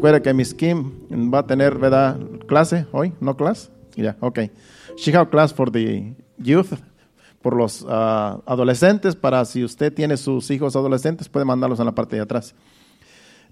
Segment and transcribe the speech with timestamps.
[0.00, 2.16] Recuerda que Miss Kim va a tener, ¿verdad?
[2.46, 3.68] Clase hoy, ¿no clase?
[3.96, 4.38] Ya, ok.
[4.96, 6.68] She have class for the youth,
[7.42, 11.96] por los ah, adolescentes, para si usted tiene sus hijos adolescentes, puede mandarlos en la
[11.96, 12.54] parte de atrás.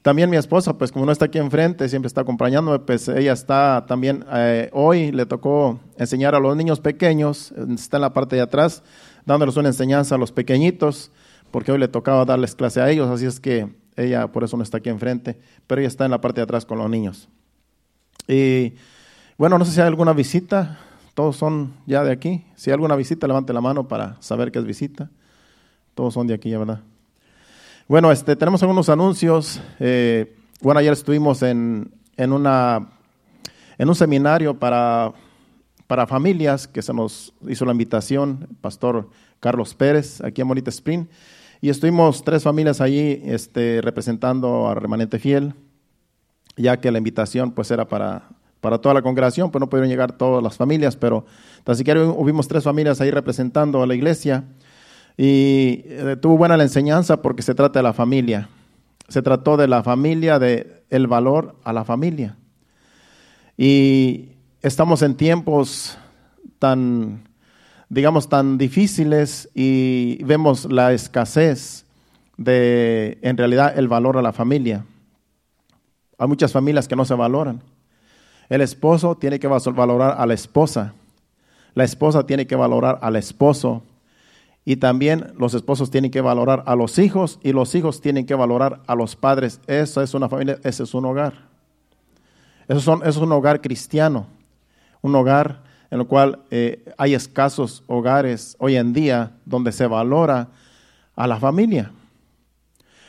[0.03, 3.85] También mi esposa, pues como no está aquí enfrente, siempre está acompañándome, pues ella está
[3.89, 8.43] también, eh, hoy le tocó enseñar a los niños pequeños, está en la parte de
[8.43, 8.85] atrás,
[9.25, 11.11] dándoles una enseñanza a los pequeñitos,
[11.51, 14.63] porque hoy le tocaba darles clase a ellos, así es que ella por eso no
[14.63, 17.29] está aquí enfrente, pero ella está en la parte de atrás con los niños.
[18.29, 18.75] Y
[19.39, 20.79] bueno, no sé si hay alguna visita,
[21.15, 22.45] todos son ya de aquí.
[22.57, 25.11] Si hay alguna visita, levante la mano para saber que es visita.
[25.95, 26.81] Todos son de aquí, ya verdad.
[27.89, 29.61] Bueno, este, tenemos algunos anuncios.
[29.81, 32.89] Eh, bueno, ayer estuvimos en, en, una,
[33.79, 35.15] en un seminario para,
[35.87, 39.09] para familias que se nos hizo la invitación, el pastor
[39.41, 41.07] Carlos Pérez, aquí en Bonita Spring.
[41.61, 45.55] Y estuvimos tres familias allí este, representando a Remanente Fiel,
[46.57, 48.29] ya que la invitación pues era para,
[48.61, 51.25] para toda la congregación, pues no pudieron llegar todas las familias, pero
[51.65, 54.45] tan siquiera hubimos tres familias ahí representando a la iglesia.
[55.17, 58.49] Y eh, tuvo buena la enseñanza porque se trata de la familia.
[59.09, 62.37] Se trató de la familia, de el valor a la familia.
[63.57, 64.31] Y
[64.63, 65.97] estamos en tiempos
[66.59, 67.29] tan
[67.89, 71.85] digamos, tan difíciles y vemos la escasez
[72.37, 74.85] de, en realidad, el valor a la familia.
[76.19, 77.63] Hay muchas familias que no se valoran.
[78.49, 80.95] El esposo tiene que valorar a la esposa.
[81.75, 83.83] La esposa tiene que valorar al esposo.
[84.65, 88.35] Y también los esposos tienen que valorar a los hijos y los hijos tienen que
[88.35, 89.61] valorar a los padres.
[89.67, 91.35] Eso es una familia, ese es un hogar.
[92.67, 94.27] Eso, son, eso es un hogar cristiano,
[95.03, 100.49] un hogar en lo cual eh, hay escasos hogares hoy en día donde se valora
[101.15, 101.93] a la familia.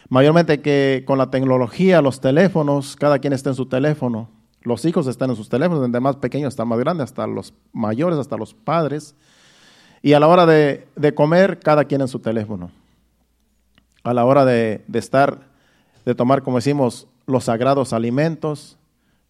[0.09, 4.30] Mayormente que con la tecnología, los teléfonos, cada quien está en su teléfono.
[4.61, 8.17] Los hijos están en sus teléfonos, desde más pequeños hasta más grandes, hasta los mayores,
[8.17, 9.16] hasta los padres.
[10.02, 12.71] Y a la hora de, comer, cada quien en su teléfono.
[14.04, 15.39] A la hora de, de estar,
[16.05, 18.77] de tomar, como decimos, los sagrados alimentos,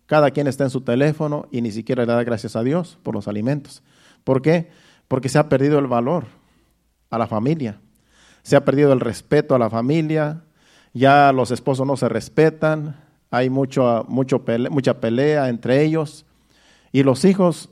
[0.08, 3.14] cada quien está en su teléfono y ni siquiera le da gracias a Dios por
[3.14, 3.84] los alimentos.
[4.24, 4.72] ¿Por qué?
[5.08, 6.26] Porque se ha perdido el valor
[7.10, 7.80] a la familia.
[8.42, 10.44] Se ha perdido el respeto a la familia.
[10.94, 12.96] Ya los esposos no se respetan.
[13.30, 16.26] Hay mucho, mucho mucha pelea entre ellos.
[16.94, 17.70] Y los hijos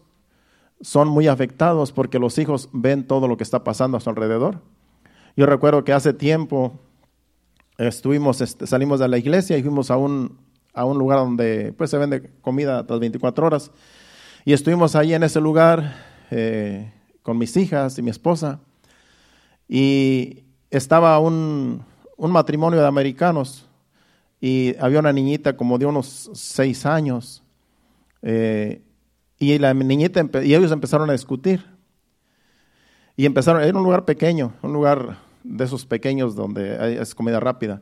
[0.81, 4.59] son muy afectados porque los hijos ven todo lo que está pasando a su alrededor.
[5.37, 6.79] Yo recuerdo que hace tiempo
[7.77, 10.37] estuvimos, este, salimos de la iglesia y fuimos a un,
[10.75, 13.71] a un lugar donde pues se vende comida las 24 horas.
[14.43, 15.95] Y estuvimos ahí en ese lugar
[16.29, 16.91] eh,
[17.23, 18.59] con mis hijas y mi esposa.
[19.67, 21.83] Y estaba un,
[22.17, 23.67] matrimonio de americanos
[24.41, 27.41] y había una niñita como de unos seis años.
[28.21, 28.81] Eh,
[29.39, 31.65] y la niñita ellos empezaron a discutir.
[33.15, 37.81] Y empezaron, era un lugar pequeño, un lugar de esos pequeños donde es comida rápida.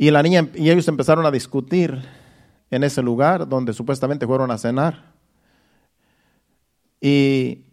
[0.00, 2.02] Y la niña y ellos empezaron a discutir
[2.70, 5.12] en ese lugar donde supuestamente fueron a cenar.
[7.02, 7.66] Y,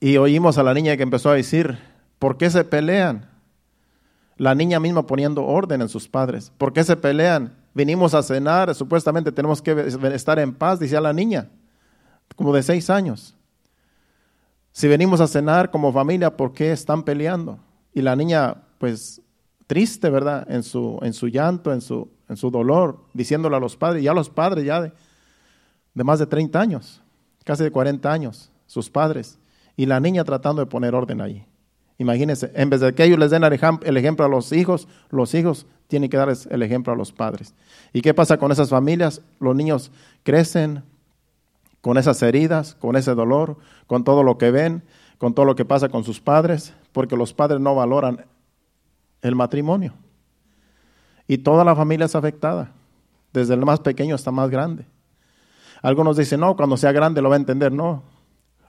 [0.00, 1.78] y oímos a la niña que empezó a decir,
[2.18, 3.28] ¿por qué se pelean?
[4.38, 6.50] La niña misma poniendo orden en sus padres.
[6.56, 7.52] ¿Por qué se pelean?
[7.74, 9.72] Vinimos a cenar, supuestamente tenemos que
[10.14, 11.50] estar en paz, decía la niña,
[12.36, 13.36] como de seis años.
[14.72, 17.58] Si venimos a cenar como familia, ¿por qué están peleando?
[17.92, 19.20] Y la niña, pues,
[19.68, 20.50] triste, ¿verdad?
[20.50, 24.12] En su, en su llanto, en su, en su dolor, diciéndole a los padres, ya
[24.12, 24.92] los padres ya de,
[25.94, 27.02] de más de 30 años,
[27.44, 29.38] casi de 40 años, sus padres,
[29.76, 31.46] y la niña tratando de poner orden ahí.
[31.98, 35.66] Imagínense, en vez de que ellos les den el ejemplo a los hijos, los hijos
[35.86, 37.54] tienen que dar el ejemplo a los padres.
[37.92, 39.20] ¿Y qué pasa con esas familias?
[39.38, 39.90] Los niños
[40.22, 40.82] crecen
[41.80, 44.82] con esas heridas, con ese dolor, con todo lo que ven,
[45.18, 48.24] con todo lo que pasa con sus padres, porque los padres no valoran
[49.22, 49.94] el matrimonio.
[51.26, 52.72] Y toda la familia es afectada,
[53.32, 54.86] desde el más pequeño hasta más grande.
[55.82, 57.72] Algunos dicen, no, cuando sea grande lo va a entender.
[57.72, 58.02] No,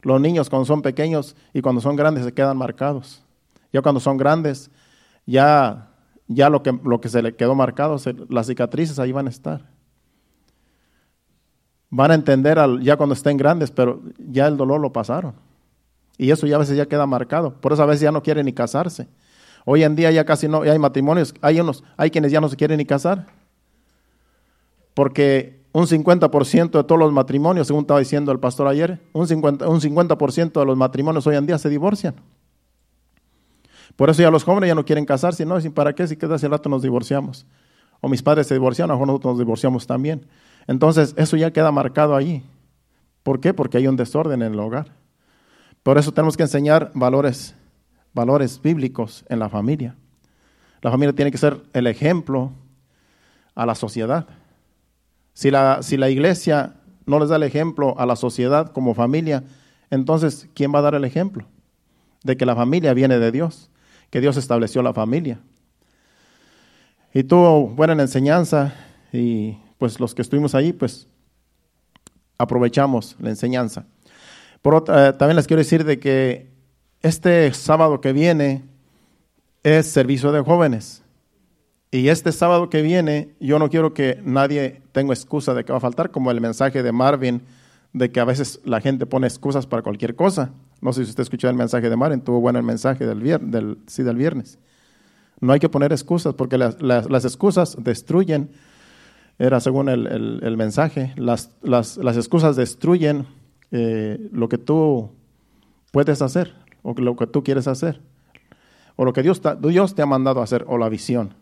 [0.01, 3.23] los niños cuando son pequeños y cuando son grandes se quedan marcados.
[3.71, 4.71] Ya cuando son grandes,
[5.25, 5.89] ya,
[6.27, 7.97] ya lo, que, lo que se le quedó marcado,
[8.29, 9.65] las cicatrices ahí van a estar.
[11.89, 15.33] Van a entender al, ya cuando estén grandes, pero ya el dolor lo pasaron.
[16.17, 17.53] Y eso ya a veces ya queda marcado.
[17.59, 19.07] Por eso a veces ya no quieren ni casarse.
[19.71, 22.55] Hoy en día ya casi no hay matrimonios, hay, unos, hay quienes ya no se
[22.55, 23.27] quieren ni casar.
[24.95, 29.69] Porque un 50% de todos los matrimonios, según estaba diciendo el pastor ayer, un 50%,
[29.69, 32.15] un 50 de los matrimonios hoy en día se divorcian.
[33.95, 35.59] Por eso ya los jóvenes ya no quieren casarse, ¿no?
[35.75, 36.07] ¿Para qué?
[36.07, 37.45] Si queda hace rato nos divorciamos.
[38.01, 40.25] o mis padres se divorciaron, a lo mejor nosotros nos divorciamos también.
[40.65, 42.41] Entonces, eso ya queda marcado allí.
[43.21, 43.53] ¿Por qué?
[43.53, 44.95] Porque hay un desorden en el hogar.
[45.83, 47.55] Por eso tenemos que enseñar valores,
[48.13, 49.95] valores bíblicos en la familia.
[50.81, 52.51] La familia tiene que ser el ejemplo
[53.55, 54.27] a la sociedad.
[55.33, 56.75] Si la, si la iglesia
[57.05, 59.43] no les da el ejemplo a la sociedad como familia,
[59.89, 61.45] entonces, ¿quién va a dar el ejemplo?
[62.23, 63.69] De que la familia viene de Dios,
[64.09, 65.39] que Dios estableció la familia.
[67.13, 68.73] Y tuvo buena enseñanza
[69.11, 71.07] y pues los que estuvimos ahí, pues
[72.37, 73.85] aprovechamos la enseñanza.
[74.61, 76.48] Por otra, eh, también les quiero decir de que
[77.01, 78.63] este sábado que viene
[79.63, 81.03] es servicio de jóvenes.
[81.91, 85.77] Y este sábado que viene, yo no quiero que nadie tenga excusa de que va
[85.77, 87.41] a faltar, como el mensaje de Marvin,
[87.93, 90.51] de que a veces la gente pone excusas para cualquier cosa.
[90.81, 93.51] No sé si usted escuchó el mensaje de Marvin, tuvo bueno el mensaje del, viernes,
[93.51, 94.59] del, sí, del viernes.
[95.39, 98.51] No hay que poner excusas, porque las, excusas destruyen,
[99.39, 103.25] era según el, mensaje, las, las, excusas destruyen
[103.71, 105.11] eh, lo que tú
[105.91, 106.53] puedes hacer,
[106.89, 108.01] o lo que tú quieres hacer,
[108.95, 111.35] o lo que Dios, Dios te ha mandado a hacer, o la visión.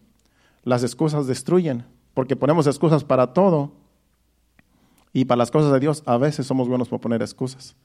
[0.64, 3.72] Las excusas destruyen, porque ponemos excusas para todo,
[5.14, 7.76] y para las cosas de Dios a veces somos buenos por poner excusas.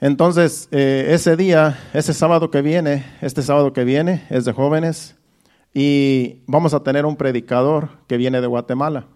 [0.00, 5.16] Entonces, eh, ese día, ese sábado que viene, este sábado que viene es de jóvenes
[5.74, 9.06] y vamos a tener un predicador que viene de Guatemala.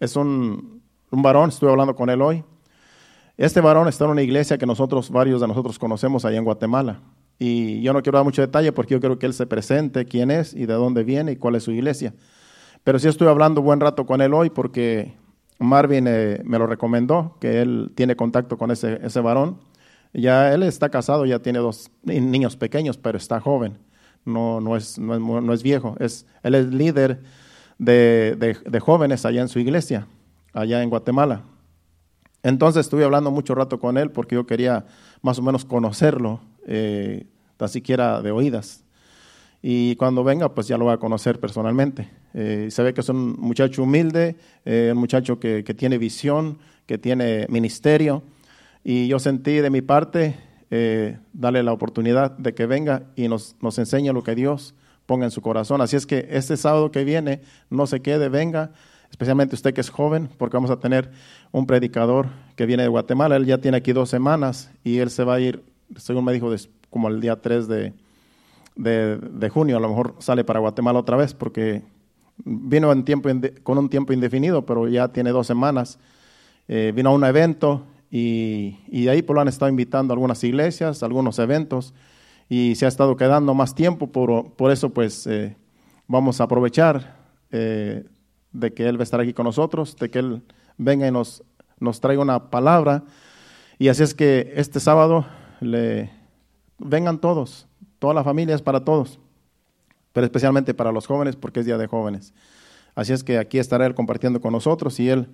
[0.00, 2.44] Es un, un varón, estuve hablando con él hoy.
[3.36, 7.00] Este varón está en una iglesia que nosotros, varios de nosotros conocemos allá en Guatemala.
[7.38, 10.30] Y yo no quiero dar mucho detalle porque yo quiero que él se presente quién
[10.30, 12.14] es y de dónde viene y cuál es su iglesia.
[12.84, 15.14] Pero sí estoy hablando buen rato con él hoy porque
[15.58, 19.58] Marvin eh, me lo recomendó, que él tiene contacto con ese, ese varón
[20.12, 23.78] ya él está casado, ya tiene dos niños pequeños, pero está joven,
[24.24, 25.96] no, no, es, no, es, viejo.
[25.98, 27.20] Es, él es líder
[27.78, 28.36] de,
[28.66, 30.06] de, jóvenes allá en su iglesia,
[30.52, 31.42] allá en Guatemala.
[32.42, 34.86] Entonces estuve hablando mucho rato con él porque yo quería
[35.22, 38.84] más o menos conocerlo, eh, tan siquiera de oídas.
[39.62, 42.08] Y cuando venga, pues ya lo voy a conocer personalmente.
[42.34, 46.58] Eh, se ve que es un muchacho humilde, eh, un muchacho que, que, tiene visión,
[46.86, 48.22] que tiene ministerio
[48.84, 50.36] y yo sentí de mi parte
[50.70, 54.74] eh, darle la oportunidad de que venga y nos, nos enseñe lo que Dios
[55.06, 55.80] ponga en su corazón.
[55.80, 58.72] Así es que este sábado que viene, no se quede, venga,
[59.12, 61.10] especialmente usted que es joven, porque vamos a tener
[61.52, 63.36] un predicador que viene de Guatemala.
[63.36, 65.62] Él ya tiene aquí dos semanas y él se va a ir,
[65.96, 66.50] según me dijo,
[66.88, 67.92] como el día 3 de,
[68.74, 69.76] de, junio.
[69.76, 71.82] A lo mejor sale para Guatemala otra vez, porque
[72.38, 73.28] vino en tiempo,
[73.62, 75.98] con un tiempo indefinido, pero ya tiene dos semanas.
[76.66, 80.42] Eh, vino a un evento y, de ahí pues, lo han estado invitando a algunas
[80.42, 81.92] iglesias, algunos eventos,
[82.48, 85.54] y se ha estado quedando más tiempo, por, por eso pues eh,
[86.06, 87.16] vamos a aprovechar
[87.50, 88.04] eh,
[88.52, 90.42] de que Él va a estar aquí con nosotros, de que Él
[90.76, 91.42] venga y nos,
[91.78, 93.04] nos traiga una palabra.
[93.78, 95.26] Y así es que este sábado
[95.60, 96.10] le
[96.78, 97.66] vengan todos,
[97.98, 99.18] toda la familia es para todos,
[100.12, 102.34] pero especialmente para los jóvenes porque es día de jóvenes.
[102.94, 105.28] Así es que aquí estará Él compartiendo con nosotros y Él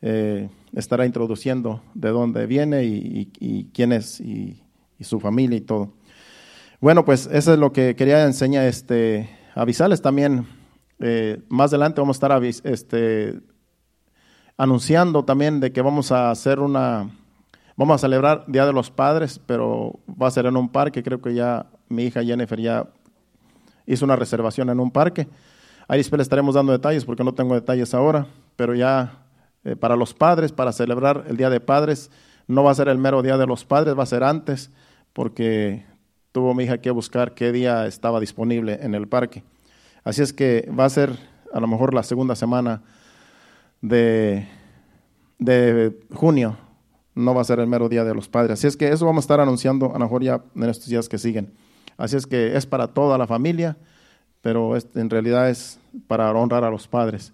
[0.00, 4.60] eh, estará introduciendo de dónde viene y, quién es y,
[5.00, 5.92] su familia y todo.
[6.80, 10.46] Bueno, pues eso es lo que quería enseñar, este, avisarles también.
[11.00, 13.40] Eh, más adelante vamos a estar este,
[14.56, 17.10] anunciando también de que vamos a hacer una,
[17.76, 21.02] vamos a celebrar Día de los Padres, pero va a ser en un parque.
[21.02, 22.88] Creo que ya mi hija Jennifer ya
[23.86, 25.28] hizo una reservación en un parque.
[25.88, 28.26] Ahí después le estaremos dando detalles porque no tengo detalles ahora,
[28.56, 29.24] pero ya
[29.64, 32.10] eh, para los padres, para celebrar el Día de Padres.
[32.46, 34.70] No va a ser el mero Día de los Padres, va a ser antes,
[35.12, 35.84] porque
[36.32, 39.42] tuvo mi hija que buscar qué día estaba disponible en el parque.
[40.04, 41.18] Así es que va a ser
[41.52, 42.82] a lo mejor la segunda semana
[43.80, 44.46] de,
[45.38, 46.56] de junio,
[47.14, 48.58] no va a ser el mero Día de los Padres.
[48.58, 51.08] Así es que eso vamos a estar anunciando a lo mejor ya en estos días
[51.08, 51.52] que siguen.
[51.96, 53.76] Así es que es para toda la familia,
[54.42, 57.32] pero en realidad es para honrar a los padres.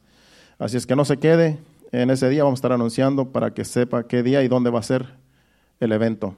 [0.59, 1.59] Así es que no se quede,
[1.93, 4.81] en ese día vamos a estar anunciando para que sepa qué día y dónde va
[4.81, 5.07] a ser
[5.81, 6.37] el evento.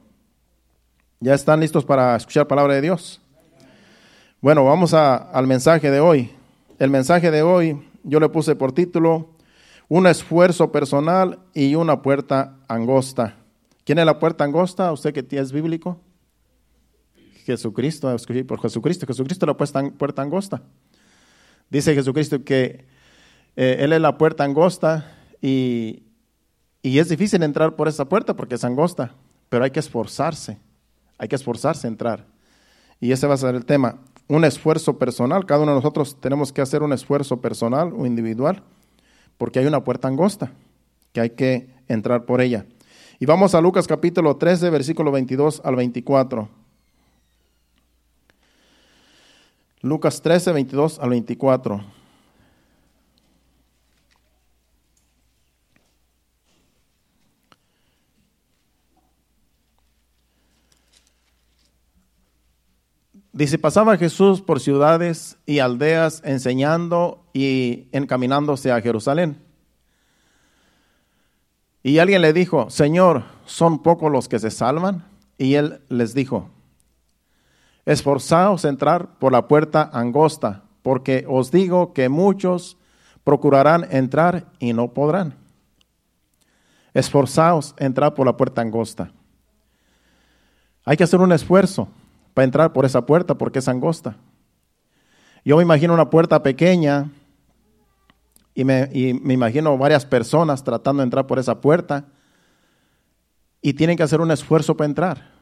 [1.21, 3.22] ¿Ya están listos para escuchar palabra de Dios?
[4.43, 6.29] Bueno, vamos al mensaje de hoy.
[6.81, 9.37] El mensaje de hoy yo le puse por título
[9.89, 13.37] Un esfuerzo personal y una puerta angosta.
[13.85, 14.91] ¿Quién es la puerta angosta?
[14.91, 16.01] ¿Usted que es bíblico?
[17.45, 18.09] Jesucristo,
[18.49, 19.07] por Jesucristo.
[19.07, 20.61] Jesucristo es la puerta angosta.
[21.71, 22.85] Dice Jesucristo que
[23.55, 26.03] eh, Él es la puerta angosta y,
[26.83, 29.15] es difícil entrar por esa puerta porque es angosta,
[29.49, 30.59] pero hay que esforzarse,
[31.17, 32.27] hay que esforzarse a entrar.
[32.99, 34.01] Y ese va a ser el tema.
[34.37, 35.45] Un esfuerzo personal.
[35.45, 38.63] Cada uno de nosotros tenemos que hacer un esfuerzo personal o individual,
[39.37, 40.53] porque hay una puerta angosta
[41.13, 42.65] que hay que entrar por ella.
[43.21, 46.49] Y vamos a Lucas capítulo 13, versículo 22 al 24.
[49.83, 51.85] Lucas 13, 22 al 24.
[63.33, 69.39] Dice, pasaba Jesús por ciudades y aldeas enseñando y encaminándose a Jerusalén.
[71.83, 75.07] Y alguien le dijo, Señor, ¿son pocos los que se salvan?
[75.39, 76.51] Y él les dijo,
[77.87, 82.77] esforzaos a entrar por la puerta angosta, porque os digo que muchos
[83.25, 85.37] procurarán entrar y no podrán.
[86.93, 89.11] Esforzaos entrar por la puerta angosta.
[90.85, 91.89] Hay que hacer un esfuerzo
[92.35, 94.17] para entrar por esa puerta porque es angosta.
[95.45, 97.11] Yo me imagino una puerta pequeña
[98.55, 102.07] y me, imagino varias personas tratando de entrar por esa puerta
[103.61, 105.33] y tienen que hacer un esfuerzo para entrar.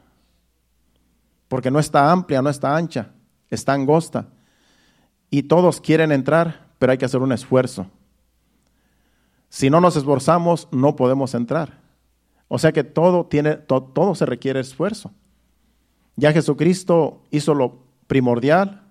[1.47, 3.11] Porque no está amplia, no está ancha,
[3.49, 4.27] está angosta.
[5.29, 7.87] Y todos quieren entrar, pero hay que hacer un esfuerzo.
[9.49, 11.79] Si no nos esforzamos, no podemos entrar.
[12.47, 15.11] O sea que todo, tiene, todo se requiere esfuerzo.
[16.15, 18.83] Ya Jesucristo hizo lo primordial,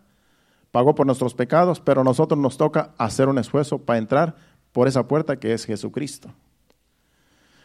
[0.71, 4.37] pagó por nuestros pecados, pero a nosotros nos toca hacer un esfuerzo para entrar
[4.73, 6.33] por esa puerta que es Jesucristo.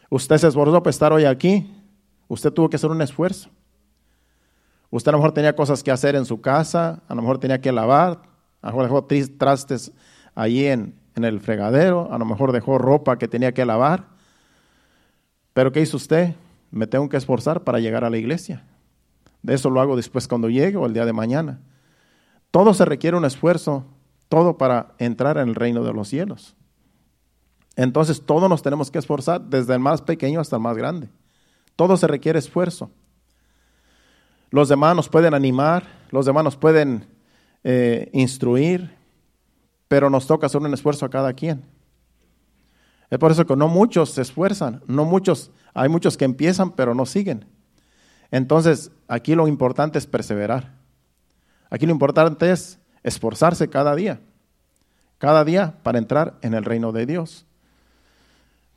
[0.10, 1.74] Usted se esforzó para estar hoy aquí,
[2.28, 3.50] usted tuvo que hacer un esfuerzo.
[4.90, 7.60] Usted a lo mejor tenía cosas que hacer en su casa, a lo mejor tenía
[7.60, 8.22] que lavar,
[8.62, 9.92] a lo mejor dejó trastes
[10.36, 14.08] allí en, en el fregadero, a lo mejor dejó ropa que tenía que lavar.
[15.54, 16.36] Pero ¿qué hizo usted?
[16.72, 18.64] Me tengo que esforzar para llegar a la iglesia.
[19.46, 21.60] De eso lo hago después cuando llegue o el día de mañana.
[22.50, 23.86] Todo se requiere un esfuerzo,
[24.28, 26.56] todo para entrar en el reino de los cielos.
[27.76, 31.10] Entonces, todos nos tenemos que esforzar, desde el más pequeño hasta el más grande.
[31.76, 32.90] Todo se requiere esfuerzo.
[34.50, 37.06] Los demás nos pueden animar, los demás nos pueden
[37.64, 38.96] eh, instruir,
[39.88, 41.64] pero nos toca hacer un esfuerzo a cada quien.
[43.12, 46.96] Es por eso que no muchos se esfuerzan, no muchos, hay muchos que empiezan pero
[46.96, 47.46] no siguen.
[48.32, 50.74] Entonces, aquí lo importante es perseverar.
[51.70, 54.20] Aquí lo importante es esforzarse cada día,
[55.18, 57.46] cada día para entrar en el reino de Dios.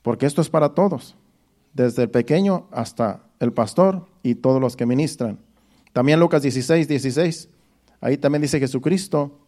[0.01, 1.15] Porque esto es para todos,
[1.73, 5.39] desde el pequeño hasta el pastor y todos los que ministran.
[5.93, 7.49] También Lucas 16, 16,
[8.01, 9.39] ahí también dice Jesucristo,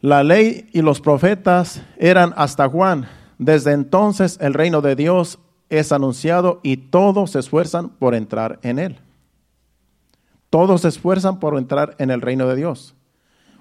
[0.00, 3.08] la ley y los profetas eran hasta Juan.
[3.38, 8.78] Desde entonces el reino de Dios es anunciado y todos se esfuerzan por entrar en
[8.78, 8.98] él.
[10.50, 12.94] Todos se esfuerzan por entrar en el reino de Dios.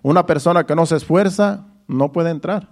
[0.01, 2.69] Una persona que no se esfuerza no puede entrar.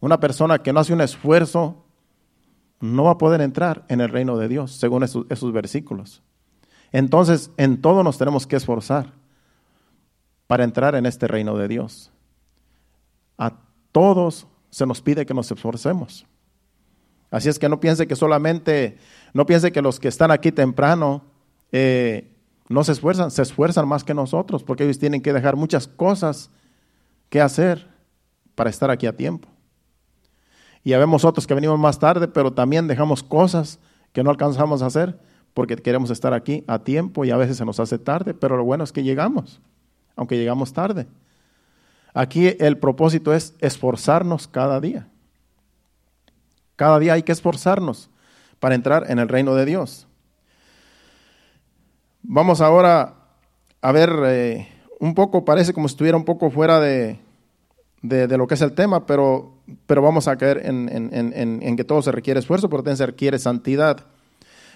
[0.00, 1.84] Una persona que no hace un esfuerzo
[2.80, 6.22] no va a poder entrar en el reino de Dios, según esos, versículos.
[6.92, 9.14] Entonces, en todo nos tenemos que esforzar
[10.46, 12.12] para entrar en este reino de Dios.
[13.38, 13.54] A
[13.90, 16.26] todos se nos pide que nos esforcemos.
[17.36, 18.96] Así es que no piense que solamente,
[19.34, 21.22] no piense que los que están aquí temprano
[21.70, 22.32] eh,
[22.70, 26.48] no se esfuerzan, se esfuerzan más que nosotros, porque ellos tienen que dejar muchas cosas
[27.28, 27.88] que hacer
[28.54, 29.48] para estar aquí a tiempo.
[30.82, 33.80] Y habemos otros que venimos más tarde, pero también dejamos cosas
[34.14, 35.20] que no alcanzamos a hacer
[35.52, 38.64] porque queremos estar aquí a tiempo y a veces se nos hace tarde, pero lo
[38.64, 39.60] bueno es que llegamos,
[40.16, 41.06] aunque llegamos tarde.
[42.14, 45.08] Aquí el propósito es esforzarnos cada día.
[46.76, 48.10] Cada día hay que esforzarnos
[48.60, 50.06] para entrar en el reino de Dios.
[52.22, 53.14] Vamos ahora
[53.80, 54.68] a ver eh,
[55.00, 57.18] un poco, parece como si estuviera un poco fuera de,
[58.02, 59.54] lo que es el tema, pero,
[59.86, 64.06] pero vamos a caer en, que todo se requiere esfuerzo, pero también se requiere santidad.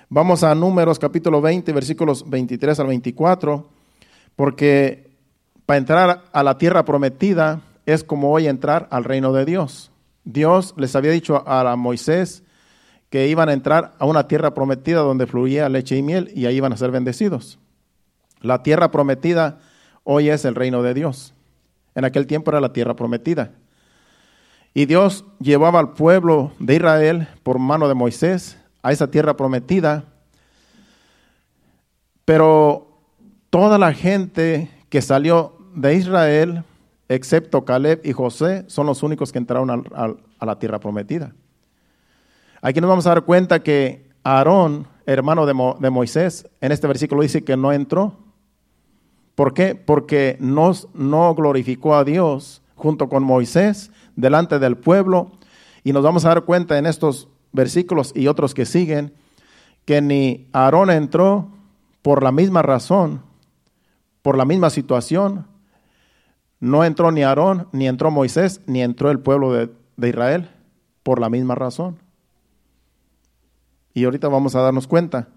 [0.09, 3.69] Vamos a Números capítulo 20, versículos 23 al 24,
[4.37, 5.11] porque
[5.67, 9.91] para entrar a la tierra prometida es como hoy entrar al reino de Dios.
[10.25, 12.43] Dios les había dicho a Moisés
[13.11, 16.57] que iban a entrar a una tierra prometida donde fluía leche y miel y ahí
[16.57, 17.59] iban a ser bendecidos.
[18.41, 19.59] La tierra prometida
[20.05, 21.35] hoy es el reino de Dios.
[21.95, 23.53] En aquel tiempo era la tierra prometida.
[24.73, 30.05] Y Dios llevaba al pueblo de Israel por mano de Moisés a esa tierra prometida.
[32.25, 33.03] Pero
[33.51, 36.65] toda la gente que salió de Israel
[37.11, 41.35] excepto Caleb y José, son los únicos que entraron a la tierra prometida.
[42.63, 47.45] Aquí nos vamos a dar cuenta que Aarón, hermano de, Moisés, en este versículo dice
[47.45, 48.17] que no entró
[49.41, 49.75] ¿Por qué?
[49.75, 50.75] Porque no,
[51.35, 55.33] glorificó a Dios junto con Moisés delante del pueblo.
[55.83, 59.15] Y nos vamos a dar cuenta en estos versículos y otros que siguen
[59.87, 61.49] que ni Aarón entró
[62.03, 63.23] por la misma razón,
[64.21, 65.47] por la misma situación.
[66.61, 70.51] No entró ni Aarón, ni entró Moisés, ni entró el pueblo de, de Israel
[71.03, 71.97] por la misma razón.
[73.95, 75.29] Y ahorita vamos a darnos cuenta.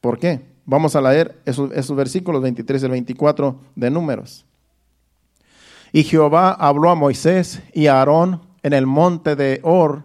[0.00, 0.42] ¿Por qué?
[0.66, 4.44] Vamos a leer esos, esos versículos 23 y 24 de números.
[5.92, 10.02] Y Jehová habló a Moisés y a Aarón en el monte de Or,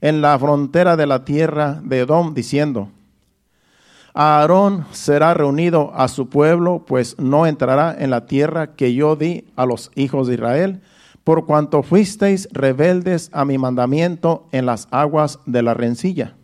[0.00, 2.90] en la frontera de la tierra de Edom, diciendo,
[4.14, 9.46] Aarón será reunido a su pueblo, pues no entrará en la tierra que yo di
[9.56, 10.82] a los hijos de Israel,
[11.24, 16.36] por cuanto fuisteis rebeldes a mi mandamiento en las aguas de la rencilla.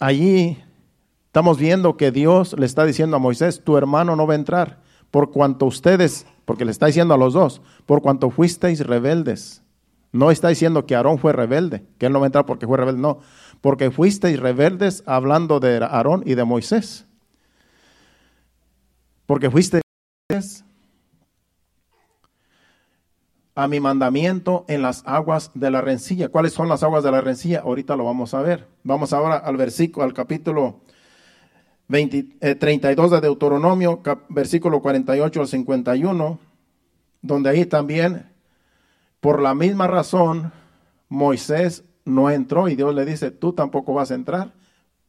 [0.00, 0.58] Allí
[1.26, 4.82] estamos viendo que Dios le está diciendo a Moisés, tu hermano no va a entrar,
[5.10, 9.62] por cuanto ustedes, porque le está diciendo a los dos, por cuanto fuisteis rebeldes.
[10.10, 12.78] No está diciendo que Aarón fue rebelde, que él no va a entrar porque fue
[12.78, 13.20] rebelde, no,
[13.64, 17.06] porque fuisteis rebeldes hablando de Aarón y de Moisés.
[19.24, 19.82] Porque fuisteis
[23.54, 26.28] a mi mandamiento en las aguas de la rencilla.
[26.28, 27.60] ¿Cuáles son las aguas de la rencilla?
[27.60, 28.68] Ahorita lo vamos a ver.
[28.82, 30.80] Vamos ahora al versículo, al capítulo
[31.88, 36.38] 20, 32 eh, de Deuteronomio, versículo 48 al 51,
[37.22, 38.30] donde ahí también,
[39.20, 40.52] por la misma razón,
[41.08, 44.54] Moisés no entró y Dios le dice, tú tampoco vas a entrar,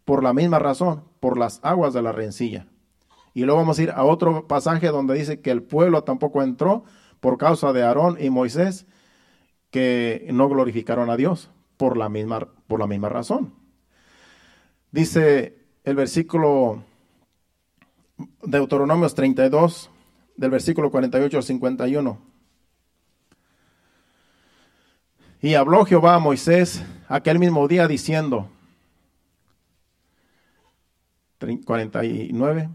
[0.06, 2.68] por la misma razón, por las aguas de la rencilla.
[3.34, 6.84] Y luego vamos a ir a otro pasaje donde dice que el pueblo tampoco entró
[7.20, 8.86] por causa de Aarón y Moisés
[9.72, 13.54] que no glorificaron a Dios por la misma, por la misma razón.
[14.92, 16.84] Dice el versículo
[18.18, 19.90] de Deuteronomios 32,
[20.38, 22.35] del versículo 48 al 51.
[25.46, 28.50] Y habló Jehová a Moisés aquel mismo día diciendo,
[31.38, 32.70] 49,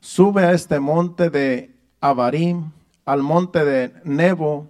[0.00, 2.72] sube a este monte de Abarim
[3.04, 4.66] al monte de Nebo,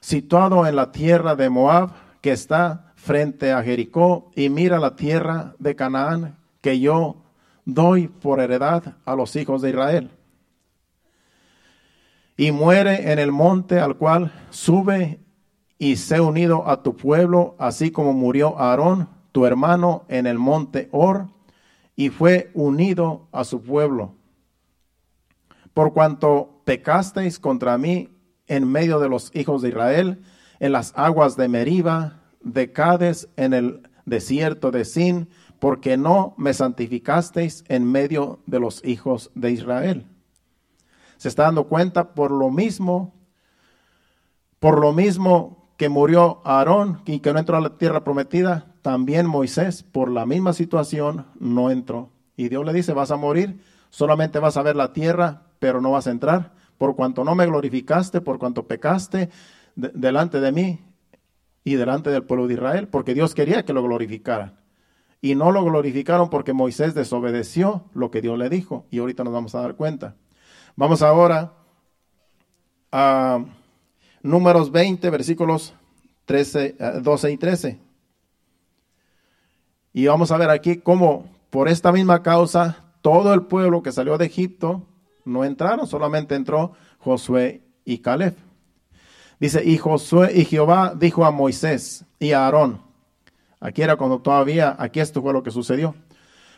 [0.00, 5.54] situado en la tierra de Moab, que está frente a Jericó, y mira la tierra
[5.58, 7.24] de Canaán, que yo
[7.64, 10.10] doy por heredad a los hijos de Israel.
[12.36, 15.20] Y muere en el monte al cual sube
[15.78, 20.88] y sé unido a tu pueblo, así como murió Aarón, tu hermano, en el monte
[20.92, 21.28] Or,
[21.94, 24.14] y fue unido a su pueblo.
[25.74, 28.08] Por cuanto pecasteis contra mí
[28.46, 30.22] en medio de los hijos de Israel,
[30.60, 36.54] en las aguas de Meriba, de Cades, en el desierto de Sin, porque no me
[36.54, 40.06] santificasteis en medio de los hijos de Israel.
[41.16, 43.14] Se está dando cuenta por lo mismo,
[44.58, 49.26] por lo mismo que murió Aarón y que no entró a la tierra prometida, también
[49.26, 52.10] Moisés, por la misma situación, no entró.
[52.36, 53.60] Y Dios le dice, vas a morir,
[53.90, 57.46] solamente vas a ver la tierra, pero no vas a entrar por cuanto no me
[57.46, 59.30] glorificaste, por cuanto pecaste
[59.74, 60.80] delante de mí
[61.64, 64.58] y delante del pueblo de Israel, porque Dios quería que lo glorificaran.
[65.20, 68.86] Y no lo glorificaron porque Moisés desobedeció lo que Dios le dijo.
[68.90, 70.14] Y ahorita nos vamos a dar cuenta.
[70.76, 71.54] Vamos ahora
[72.92, 73.44] a
[74.26, 75.74] números 20, versículos
[76.26, 77.78] 13, 12 y 13.
[79.92, 84.18] Y vamos a ver aquí cómo por esta misma causa todo el pueblo que salió
[84.18, 84.82] de Egipto
[85.24, 88.34] no entraron, solamente entró Josué y Caleb.
[89.38, 92.80] Dice, y Josué y Jehová dijo a Moisés y a Aarón,
[93.60, 95.94] aquí era cuando todavía, aquí esto fue lo que sucedió,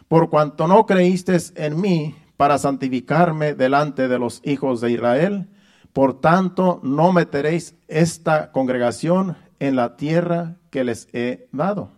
[0.07, 5.49] por cuanto no creíste en mí para santificarme delante de los hijos de Israel,
[5.93, 11.93] por tanto no meteréis esta congregación en la tierra que les he dado.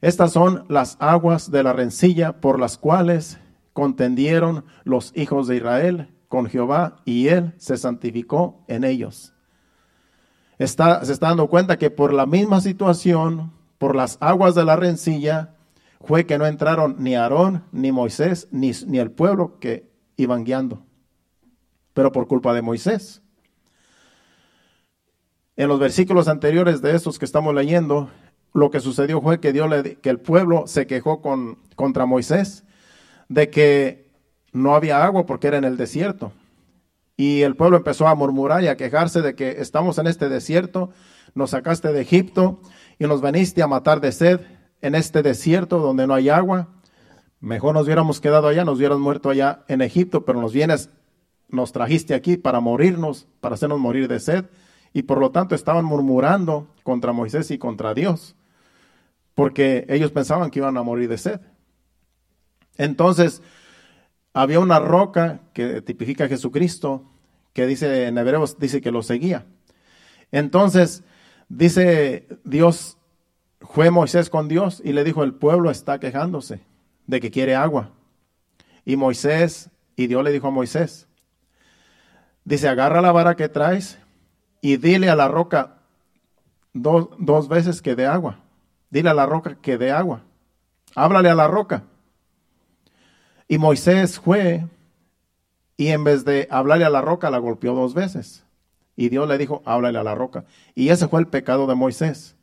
[0.00, 3.38] Estas son las aguas de la rencilla por las cuales
[3.72, 9.34] contendieron los hijos de Israel con Jehová y él se santificó en ellos.
[10.58, 14.76] Está, se está dando cuenta que por la misma situación, por las aguas de la
[14.76, 15.54] rencilla,
[16.00, 20.84] fue que no entraron ni Aarón, ni Moisés, ni, ni el pueblo que iban guiando,
[21.98, 23.22] pero por culpa de Moisés.
[25.56, 28.08] En los versículos anteriores de estos que estamos leyendo,
[28.54, 32.62] lo que sucedió fue que, Dios le, que el pueblo se quejó con, contra Moisés
[33.28, 34.12] de que
[34.52, 36.30] no había agua porque era en el desierto.
[37.16, 40.90] Y el pueblo empezó a murmurar y a quejarse de que estamos en este desierto,
[41.34, 42.60] nos sacaste de Egipto
[43.00, 44.42] y nos veniste a matar de sed
[44.82, 46.68] en este desierto donde no hay agua.
[47.40, 50.90] Mejor nos hubiéramos quedado allá, nos hubiéramos muerto allá en Egipto, pero nos vienes,
[51.48, 54.46] nos trajiste aquí para morirnos, para hacernos morir de sed.
[54.92, 58.36] Y por lo tanto estaban murmurando contra Moisés y contra Dios,
[59.34, 61.40] porque ellos pensaban que iban a morir de sed.
[62.76, 63.42] Entonces,
[64.32, 67.04] había una roca que tipifica a Jesucristo,
[67.52, 69.46] que dice en Hebreos, dice que lo seguía.
[70.30, 71.02] Entonces,
[71.48, 72.98] dice Dios,
[73.60, 76.60] fue Moisés con Dios y le dijo, el pueblo está quejándose
[77.06, 77.90] de que quiere agua.
[78.84, 81.07] Y Moisés, y Dios le dijo a Moisés,
[82.48, 83.98] dice, agarra la vara que traes
[84.60, 85.76] y dile a la roca
[86.72, 88.40] dos, dos veces que dé agua.
[88.90, 90.22] Dile a la roca que dé agua.
[90.94, 91.84] Háblale a la roca.
[93.46, 94.66] Y Moisés fue
[95.76, 98.44] y en vez de hablarle a la roca, la golpeó dos veces.
[98.96, 100.44] Y Dios le dijo, háblale a la roca.
[100.74, 102.34] Y ese fue el pecado de Moisés.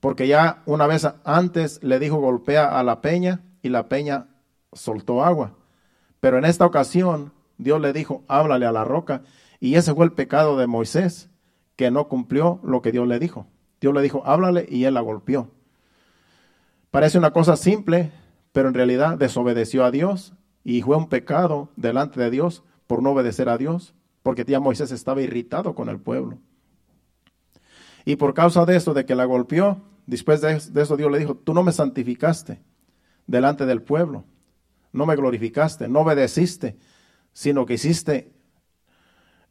[0.00, 4.28] Porque ya una vez antes le dijo, golpea a la peña y la peña
[4.72, 5.52] soltó agua.
[6.20, 9.22] Pero en esta ocasión Dios le dijo, háblale a la roca.
[9.60, 11.30] Y ese fue el pecado de Moisés,
[11.76, 13.46] que no cumplió lo que Dios le dijo.
[13.80, 15.50] Dios le dijo, háblale y él la golpeó.
[16.90, 18.10] Parece una cosa simple,
[18.52, 23.10] pero en realidad desobedeció a Dios y fue un pecado delante de Dios por no
[23.10, 26.38] obedecer a Dios, porque ya Moisés estaba irritado con el pueblo.
[28.04, 31.36] Y por causa de eso, de que la golpeó, después de eso Dios le dijo,
[31.36, 32.62] tú no me santificaste
[33.26, 34.24] delante del pueblo,
[34.92, 36.78] no me glorificaste, no obedeciste,
[37.36, 38.32] sino que hiciste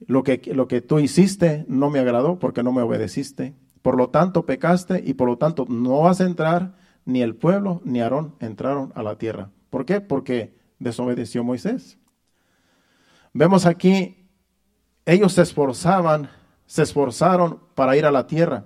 [0.07, 3.53] lo que, lo que tú hiciste no me agradó porque no me obedeciste.
[3.83, 6.73] Por lo tanto, pecaste y por lo tanto no vas a entrar
[7.05, 9.51] ni el pueblo ni Aarón entraron a la tierra.
[9.69, 10.01] ¿Por qué?
[10.01, 11.99] Porque desobedeció Moisés.
[13.33, 14.31] Vemos aquí,
[15.05, 16.31] ellos se esforzaban,
[16.65, 18.65] se esforzaron para ir a la tierra.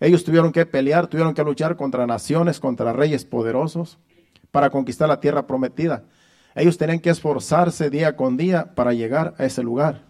[0.00, 3.98] Ellos tuvieron que pelear, tuvieron que luchar contra naciones, contra reyes poderosos,
[4.50, 6.06] para conquistar la tierra prometida.
[6.56, 10.06] Ellos tenían que esforzarse día con día para llegar a ese lugar.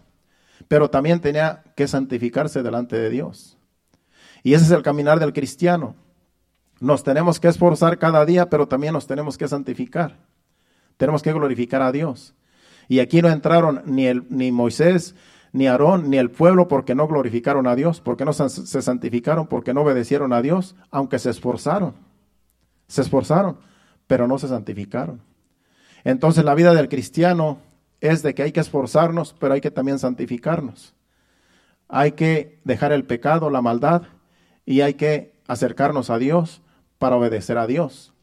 [0.69, 3.57] Pero también tenía que santificarse delante de Dios.
[4.43, 5.95] Y ese es el caminar del cristiano.
[6.79, 10.19] Nos tenemos que esforzar cada día, pero también nos tenemos que santificar.
[10.95, 12.33] Tenemos que glorificar a Dios.
[12.87, 15.15] Y aquí no entraron ni, el, ni Moisés,
[15.51, 19.73] ni Aarón, ni el pueblo porque no glorificaron a Dios, porque no se santificaron, porque
[19.73, 21.95] no obedecieron a Dios, aunque se esforzaron.
[22.87, 23.57] Se esforzaron,
[24.07, 25.21] pero no se santificaron.
[26.07, 27.57] Entonces la vida del cristiano
[27.99, 30.95] es de que hay que esforzarnos, pero hay que también santificarnos.
[31.89, 34.03] Hay que dejar el pecado, la maldad,
[34.65, 36.61] y hay que acercarnos a Dios
[36.97, 38.13] para obedecer a Dios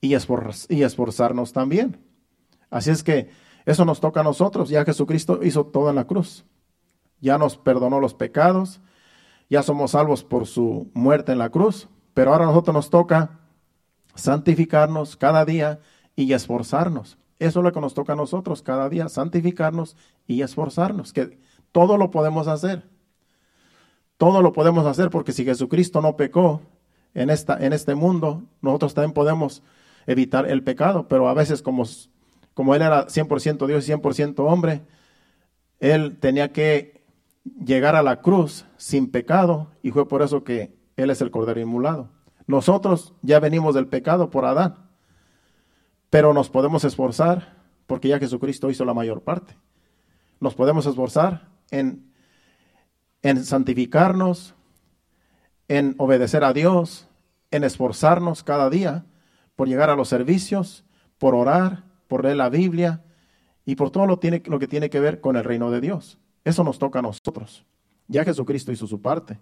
[0.00, 2.04] y, esforzarnos también.
[2.70, 3.30] Así es que
[3.66, 6.44] eso nos toca a nosotros, ya Jesucristo hizo todo en la cruz.
[7.20, 8.80] Ya nos perdonó los pecados,
[9.48, 13.38] ya somos salvos por su muerte en la cruz, pero ahora a nosotros nos toca
[14.16, 15.78] santificarnos cada día
[16.16, 17.18] y esforzarnos.
[17.38, 21.38] Eso es lo que nos toca a nosotros cada día, santificarnos y esforzarnos, que
[21.70, 22.88] todo lo podemos hacer.
[24.16, 26.62] Todo lo podemos hacer porque si Jesucristo no pecó,
[27.16, 29.62] en, esta, en este mundo, nosotros también podemos
[30.06, 31.84] evitar el pecado, pero a veces como,
[32.52, 34.82] como Él era 100% Dios y 100% hombre,
[35.80, 37.02] Él tenía que
[37.64, 41.58] llegar a la cruz sin pecado y fue por eso que Él es el Cordero
[41.58, 42.10] Inmulado.
[42.46, 44.85] Nosotros ya venimos del pecado por Adán,
[46.10, 49.56] pero nos podemos esforzar porque ya Jesucristo hizo la mayor parte.
[50.40, 52.12] Nos podemos esforzar en,
[53.22, 54.54] en santificarnos,
[55.68, 57.08] en obedecer a Dios,
[57.50, 59.06] en esforzarnos cada día
[59.54, 60.84] por llegar a los servicios,
[61.18, 63.02] por orar, por leer la Biblia
[63.64, 66.18] y por todo lo, tiene, lo que tiene que ver con el reino de Dios.
[66.44, 67.64] Eso nos toca a nosotros.
[68.08, 69.38] Ya Jesucristo hizo su parte.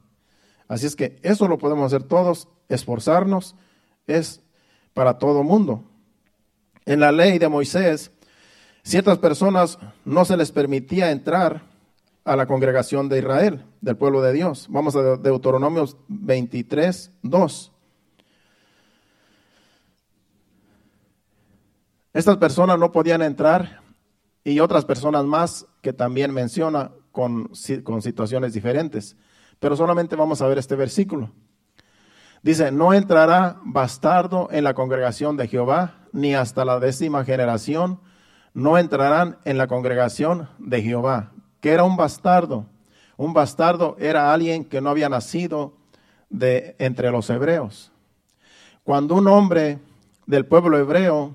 [0.69, 3.55] Así es que eso lo podemos hacer todos, esforzarnos
[4.07, 4.43] es
[4.95, 5.85] para todo mundo.
[6.87, 8.11] En la ley de Moisés,
[8.83, 11.63] ciertas personas no se les permitía entrar
[12.25, 14.67] a la congregación de Israel, del pueblo de Dios.
[14.71, 17.73] Vamos a Deuteronomio 23, 2.
[22.13, 23.81] Estas personas no podían entrar
[24.45, 27.51] y otras personas más que también menciona con,
[27.83, 29.17] con situaciones diferentes.
[29.59, 31.33] Pero solamente vamos a ver este versículo.
[32.43, 38.01] Dice, no entrará bastardo en la congregación de Jehová, ni hasta la décima generación
[38.55, 42.67] no entrarán en la congregación de Jehová que era un bastardo.
[43.17, 45.73] Un bastardo era alguien que no había nacido
[46.29, 47.91] de entre los hebreos.
[48.83, 49.79] Cuando un hombre
[50.27, 51.35] del pueblo hebreo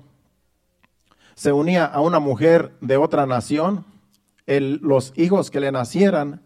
[1.34, 3.84] se unía a una mujer de otra nación,
[4.46, 6.42] los hijos que le nacieran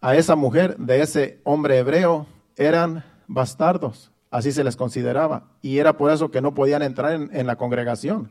[0.00, 5.96] a esa mujer de ese hombre hebreo eran bastardos, así se les consideraba, y era
[5.96, 8.30] por eso que no podían entrar en, la congregación.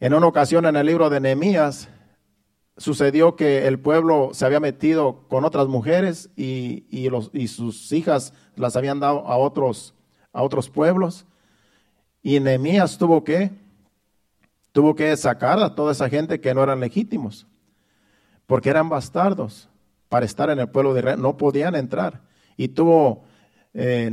[0.00, 1.88] En una ocasión en el libro de Nehemías
[2.76, 8.74] sucedió que el pueblo se había metido con otras mujeres y, y sus hijas las
[8.74, 9.94] habían dado a otros,
[10.32, 11.26] a otros pueblos.
[12.22, 13.52] Y Nehemías tuvo que,
[14.72, 17.46] tuvo que sacar a toda esa gente que no eran legítimos,
[18.46, 19.68] porque eran bastardos
[20.08, 22.22] para estar en el pueblo de Israel, no podían entrar.
[22.56, 23.24] Y tuvo
[23.74, 24.10] eh,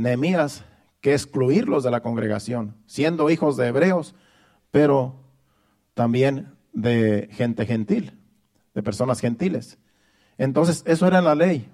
[1.00, 4.14] que excluirlos de la congregación, siendo hijos de hebreos,
[4.70, 5.14] pero
[5.94, 8.18] también de gente gentil,
[8.74, 9.78] de personas gentiles.
[10.38, 11.68] Entonces, eso era la ley.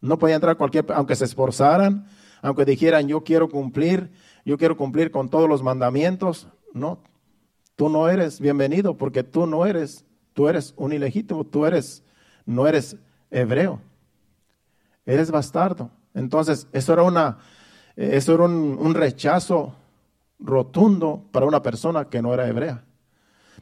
[0.00, 2.06] No podía entrar cualquier, aunque se esforzaran,
[2.40, 4.10] aunque dijeran, yo quiero cumplir,
[4.44, 6.48] yo quiero cumplir con todos los mandamientos.
[6.72, 7.02] No,
[7.76, 12.02] tú no eres bienvenido porque tú no eres, tú eres un ilegítimo, tú eres,
[12.44, 12.96] no eres
[13.30, 13.80] hebreo,
[15.06, 15.90] eres bastardo.
[16.14, 17.38] Entonces, eso era, una,
[17.96, 19.74] eso era un, rechazo
[20.38, 22.84] rotundo para una persona que no era hebrea.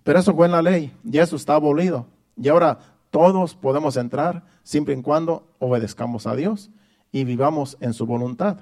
[0.02, 2.06] Pero eso fue en la ley, ya eso está abolido.
[2.36, 2.78] Y ahora
[3.10, 6.70] todos podemos entrar siempre y cuando obedezcamos a Dios
[7.12, 8.58] y vivamos en su voluntad.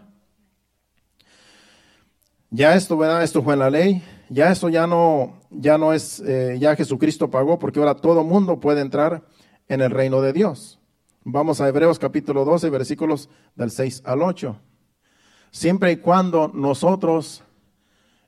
[2.51, 3.29] Ya esto, ¿verdad?
[3.42, 4.03] Fue en la ley.
[4.31, 8.61] Ya eso ya no, ya no es, eh, ya Jesucristo pagó porque ahora todo mundo
[8.61, 9.22] puede entrar
[9.68, 10.77] en el reino de Dios.
[11.30, 14.56] Vamos a Hebreos capítulo 12, versículos del 6 al 8.
[15.50, 17.44] Siempre y cuando nosotros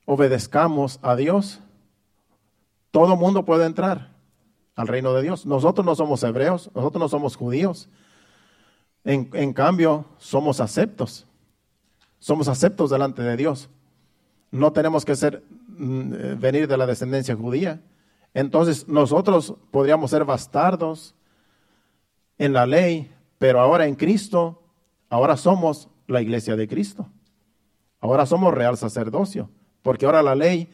[0.05, 1.61] obedezcamos a Dios,
[2.91, 4.11] todo mundo puede entrar
[4.75, 5.47] al reino de Dios.
[5.47, 7.89] Nosotros no somos hebreos, nosotros no somos judíos.
[9.03, 11.25] En, en cambio, somos aceptos.
[12.19, 13.71] Somos aceptos delante de Dios.
[14.51, 17.81] No tenemos que ser mm, eh, venir de la descendencia judía.
[18.35, 21.15] Entonces, nosotros podríamos ser bastardos,
[22.41, 24.63] en la ley, pero ahora en Cristo,
[25.11, 27.07] ahora somos la iglesia de Cristo.
[27.99, 29.51] Ahora somos real sacerdocio,
[29.83, 30.73] porque ahora la ley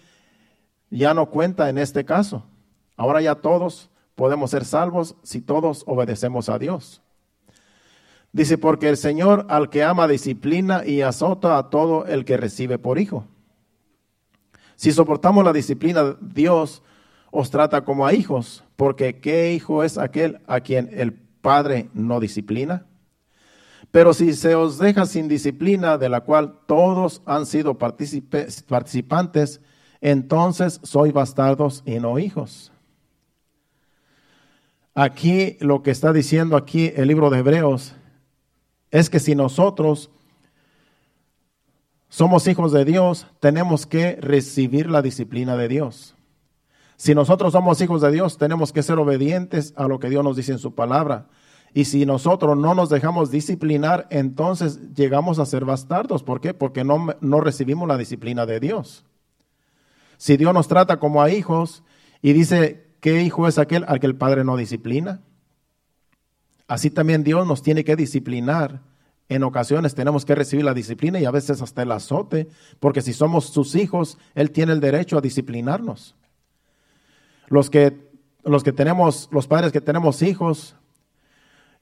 [0.89, 2.45] ya no cuenta en este caso.
[2.95, 7.01] Ahora ya todos podemos ser salvos si todos obedecemos a Dios.
[8.31, 12.79] Dice, porque el Señor al que ama disciplina y azota a todo el que recibe
[12.79, 13.25] por hijo.
[14.77, 16.81] Si soportamos la disciplina, Dios
[17.29, 22.19] os trata como a hijos, porque ¿qué hijo es aquel a quien el padre no
[22.19, 22.85] disciplina?
[23.89, 29.61] Pero si se os deja sin disciplina, de la cual todos han sido participantes,
[30.01, 32.73] entonces sois bastardos y no hijos.
[34.93, 37.93] Aquí lo que está diciendo aquí el libro de Hebreos
[38.91, 40.11] es que si nosotros
[42.09, 46.16] somos hijos de Dios, tenemos que recibir la disciplina de Dios.
[46.97, 50.35] Si nosotros somos hijos de Dios, tenemos que ser obedientes a lo que Dios nos
[50.35, 51.27] dice en su palabra.
[51.73, 56.23] Y si nosotros no nos dejamos disciplinar, entonces llegamos a ser bastardos.
[56.23, 56.55] ¿Por qué?
[56.55, 59.05] Porque no, no recibimos la disciplina de Dios.
[60.17, 61.83] Si Dios nos trata como a hijos
[62.23, 65.21] y dice, ¿qué hijo es aquel al que el Padre no disciplina?
[66.67, 68.81] Así también Dios nos tiene que disciplinar.
[69.29, 72.47] En ocasiones tenemos que recibir la disciplina y a veces hasta el azote,
[72.79, 76.15] porque si somos sus hijos, Él tiene el derecho a disciplinarnos.
[77.47, 78.09] Los que,
[78.43, 80.75] los que tenemos, los padres que tenemos hijos,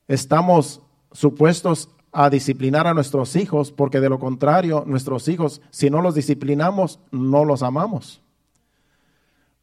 [0.08, 6.02] estamos supuestos a disciplinar a nuestros hijos, porque de lo contrario, nuestros hijos, si no
[6.02, 8.22] los disciplinamos, no los amamos.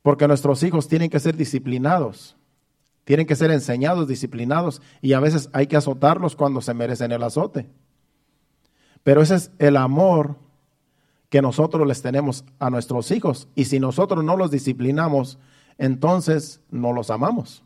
[0.03, 2.37] Porque nuestros hijos tienen que ser disciplinados,
[3.05, 7.23] tienen que ser enseñados, disciplinados, y a veces hay que azotarlos cuando se merecen el
[7.23, 7.71] azote.
[9.03, 10.37] Pero ese es el amor
[11.31, 15.39] que nosotros les tenemos a nuestros hijos, y si nosotros no los disciplinamos,
[15.79, 17.65] entonces no los amamos.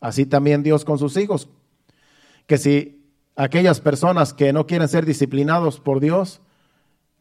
[0.00, 1.48] Así también Dios con sus hijos
[2.46, 3.04] que si
[3.36, 6.40] aquellas personas que no quieren ser disciplinados por Dios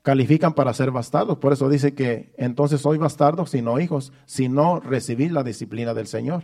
[0.03, 1.37] califican para ser bastardos.
[1.37, 6.07] Por eso dice que entonces soy bastardo, sino hijos, si no recibir la disciplina del
[6.07, 6.43] Señor.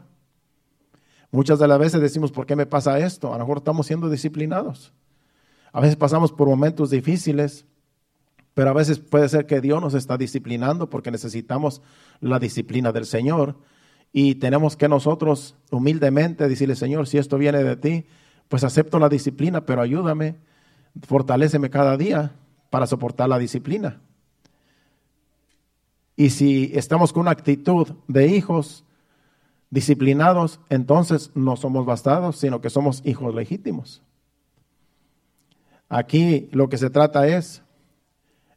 [1.31, 3.33] Muchas de las veces decimos, ¿por qué me pasa esto?
[3.33, 4.93] A lo mejor estamos siendo disciplinados.
[5.71, 7.65] A veces pasamos por momentos difíciles,
[8.53, 11.81] pero a veces puede ser que Dios nos está disciplinando porque necesitamos
[12.19, 13.55] la disciplina del Señor.
[14.11, 18.05] Y tenemos que nosotros humildemente decirle, Señor, si esto viene de ti,
[18.47, 20.35] pues acepto la disciplina, pero ayúdame,
[21.03, 22.33] fortaléceme cada día
[22.69, 24.01] para soportar la disciplina.
[26.15, 28.83] Y si estamos con una actitud de hijos
[29.69, 34.01] disciplinados, entonces no somos bastados, sino que somos hijos legítimos.
[35.87, 37.63] Aquí lo que se trata es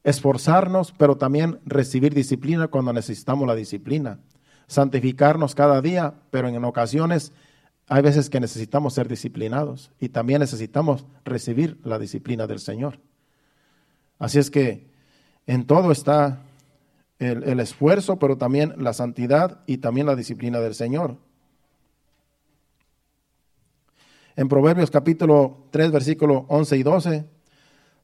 [0.04, 4.18] esforzarnos, pero también recibir disciplina cuando necesitamos la disciplina.
[4.66, 7.32] Santificarnos cada día, pero en ocasiones
[7.88, 12.98] hay veces que necesitamos ser disciplinados y también necesitamos recibir la disciplina del Señor.
[14.18, 14.86] Así es que
[15.46, 16.40] en todo está
[17.18, 21.16] el, esfuerzo, pero también la santidad y también la disciplina del Señor.
[24.34, 27.24] En Proverbios capítulo 3, versículo 11 y 12,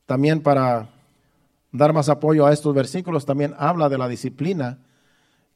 [0.07, 0.89] también para
[1.73, 4.79] dar más apoyo a estos versículos, también habla de la disciplina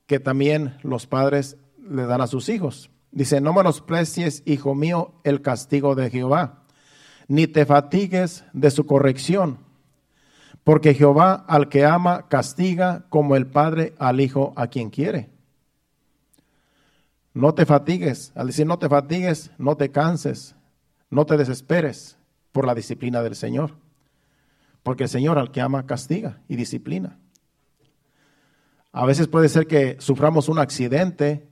[0.07, 1.57] que también los padres
[1.89, 2.91] le dan a sus hijos.
[3.11, 6.65] Dice, no menosprecies, hijo mío, el castigo de Jehová,
[7.29, 9.59] ni te fatigues de su corrección,
[10.65, 15.31] porque Jehová al que ama castiga como el padre al hijo a quien quiere.
[17.35, 20.55] No te fatigues, al decir no te fatigues, no te canses,
[21.11, 22.17] no te desesperes
[22.53, 23.75] por la disciplina del Señor,
[24.83, 27.19] porque el Señor al que ama castiga y disciplina.
[28.93, 31.49] A veces puede ser que suframos un accidente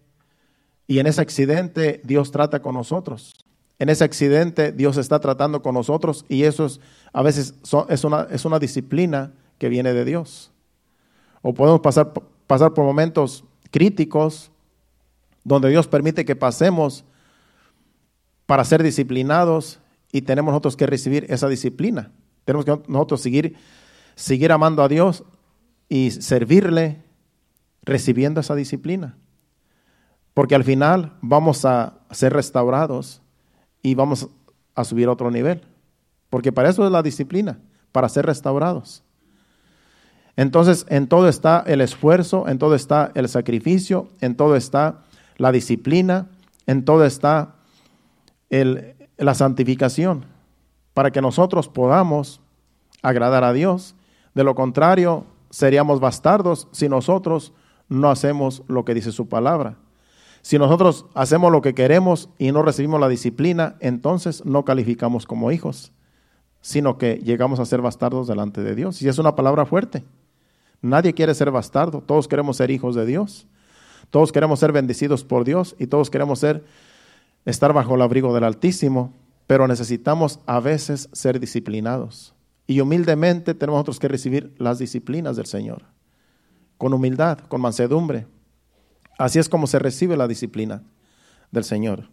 [0.87, 3.45] y en ese accidente Dios trata con nosotros.
[3.79, 6.81] En ese accidente Dios está tratando con nosotros y eso es,
[7.13, 7.55] a veces
[7.89, 10.53] es, una, es una disciplina que viene de Dios.
[11.41, 12.13] O podemos pasar,
[12.47, 14.51] pasar por momentos críticos
[15.45, 17.05] donde Dios permite que pasemos
[18.45, 19.79] para ser disciplinados
[20.13, 22.11] y tenemos nosotros que recibir esa disciplina.
[22.51, 23.55] Tenemos que nosotros seguir,
[24.17, 25.23] seguir amando a Dios
[25.89, 27.01] y servirle
[27.83, 29.17] recibiendo esa disciplina.
[30.35, 33.23] Porque al final vamos a ser restaurados
[33.83, 34.29] y vamos
[34.75, 35.63] a subir a otro nivel.
[36.29, 37.61] Porque para eso es la disciplina,
[37.93, 39.05] para ser restaurados.
[40.35, 45.05] Entonces, en todo está el esfuerzo, en todo está el sacrificio, en todo está
[45.37, 46.27] la disciplina,
[46.67, 47.55] en todo está
[48.49, 50.25] la santificación,
[50.95, 52.41] para que nosotros podamos
[53.03, 53.95] agradar a Dios.
[54.35, 57.53] De lo contrario, seríamos bastardos si nosotros
[57.89, 59.77] no hacemos lo que dice su palabra.
[60.43, 65.53] Si nosotros hacemos lo que queremos y no recibimos la disciplina, entonces no calificamos como
[65.53, 65.93] hijos,
[66.63, 69.03] sino que llegamos a ser bastardos delante de Dios.
[69.03, 70.05] Y es una palabra fuerte.
[70.81, 73.47] Nadie quiere ser bastardo, todos queremos ser hijos de Dios.
[74.11, 76.65] Todos queremos ser bendecidos por Dios y todos queremos ser
[77.45, 79.13] estar bajo el abrigo del Altísimo,
[79.51, 82.37] pero necesitamos a veces ser disciplinados.
[82.69, 85.83] Y humildemente tenemos nosotros que recibir las disciplinas del Señor,
[86.79, 88.29] con humildad, con mansedumbre.
[89.19, 90.85] Así es como se recibe la disciplina
[91.51, 92.09] del Señor.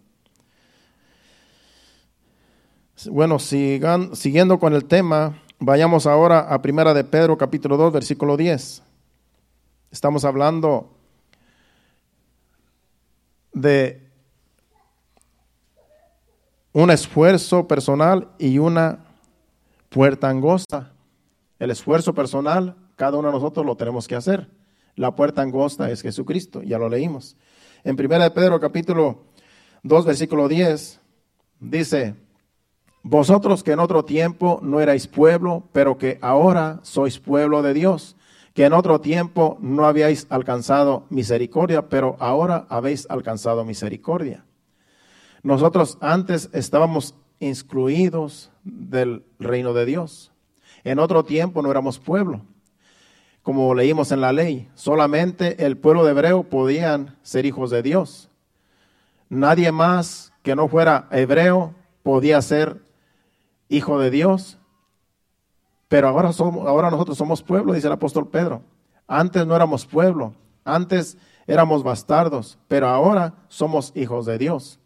[3.07, 8.35] Bueno, sigan, siguiendo con el tema, vayamos ahora a Primera de Pedro capítulo 2, versículo
[8.35, 8.81] 10.
[9.91, 10.91] Estamos hablando
[13.53, 14.06] de
[16.73, 19.05] un esfuerzo personal y una
[19.89, 20.91] puerta angosta.
[21.59, 24.49] El esfuerzo personal, cada uno de nosotros lo tenemos que hacer.
[24.95, 27.35] La puerta angosta es Jesucristo, ya lo leímos.
[27.83, 29.19] En 1 de Pedro capítulo
[29.83, 30.99] 2 versículo 10
[31.59, 32.15] dice,
[33.03, 38.15] vosotros que en otro tiempo no erais pueblo, pero que ahora sois pueblo de Dios,
[38.53, 44.43] que en otro tiempo no habíais alcanzado misericordia, pero ahora habéis alcanzado misericordia.
[45.47, 50.33] Nosotros antes estábamos excluidos del reino de Dios.
[50.83, 52.41] En otro tiempo no éramos pueblo.
[53.43, 58.29] Como leímos en la ley, solamente el pueblo de hebreo podían ser hijos de Dios.
[59.29, 62.81] Nadie más que no fuera hebreo podía ser
[63.69, 64.57] hijo de Dios.
[65.87, 68.63] Pero ahora, somos, ahora nosotros somos pueblo, dice el apóstol Pedro.
[69.07, 70.33] Antes no éramos pueblo,
[70.65, 74.81] antes éramos bastardos, pero ahora somos hijos de Dios.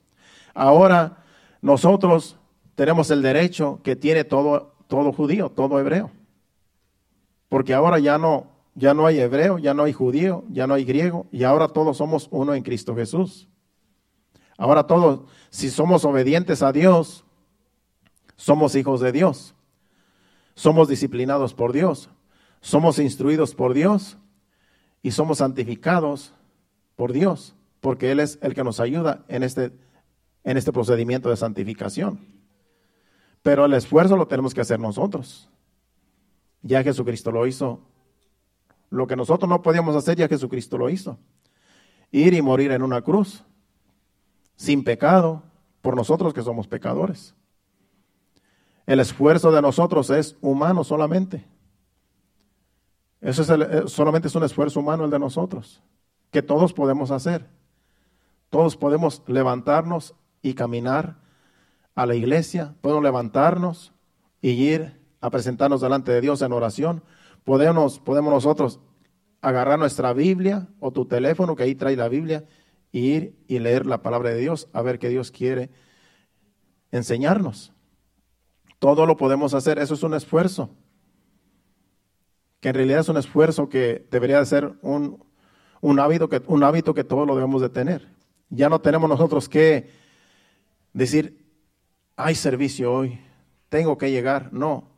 [0.53, 1.23] Ahora
[1.61, 2.37] nosotros
[2.75, 6.11] tenemos el derecho que tiene todo, todo judío, todo hebreo.
[7.49, 10.85] Porque ahora ya no, ya no hay hebreo, ya no hay judío, ya no hay
[10.85, 13.49] griego, y ahora todos somos uno en Cristo Jesús.
[14.57, 17.25] Ahora todos, si somos obedientes a Dios,
[18.41, 19.53] somos hijos de Dios.
[20.55, 22.09] Somos disciplinados por Dios.
[22.59, 24.17] Somos instruidos por Dios.
[25.03, 26.33] Y somos santificados
[26.95, 27.55] por Dios.
[27.79, 29.71] Porque Él es el que nos ayuda en este
[30.43, 32.19] en este procedimiento de santificación.
[33.41, 35.49] Pero el esfuerzo lo tenemos que hacer nosotros.
[36.61, 37.81] Ya Jesucristo lo hizo.
[38.89, 41.17] Lo que nosotros no podíamos hacer, ya Jesucristo lo hizo.
[42.11, 43.43] Ir y morir en una cruz,
[44.55, 45.43] sin pecado,
[45.81, 47.33] por nosotros que somos pecadores.
[48.85, 51.45] El esfuerzo de nosotros es humano solamente.
[53.21, 55.81] Eso es eh, solamente es un esfuerzo humano el de nosotros,
[56.31, 57.47] que todos podemos hacer.
[58.49, 61.17] Todos podemos levantarnos y caminar
[61.95, 63.93] a la iglesia, podemos levantarnos
[64.41, 67.03] y ir a presentarnos delante de Dios en oración.
[67.43, 68.79] Podemos, podemos nosotros
[69.41, 72.45] agarrar nuestra Biblia o tu teléfono que ahí trae la Biblia
[72.91, 75.69] y ir y leer la palabra de Dios a ver qué Dios quiere
[76.91, 77.73] enseñarnos.
[78.79, 80.69] Todo lo podemos hacer, eso es un esfuerzo.
[82.59, 85.23] que en realidad es un esfuerzo que debería de ser un,
[85.81, 88.07] un, hábito que, un hábito que todos lo debemos de tener.
[88.49, 89.89] Ya no tenemos nosotros que
[90.93, 91.45] decir,
[92.15, 93.19] hay servicio hoy,
[93.69, 94.51] tengo que llegar.
[94.53, 94.91] No,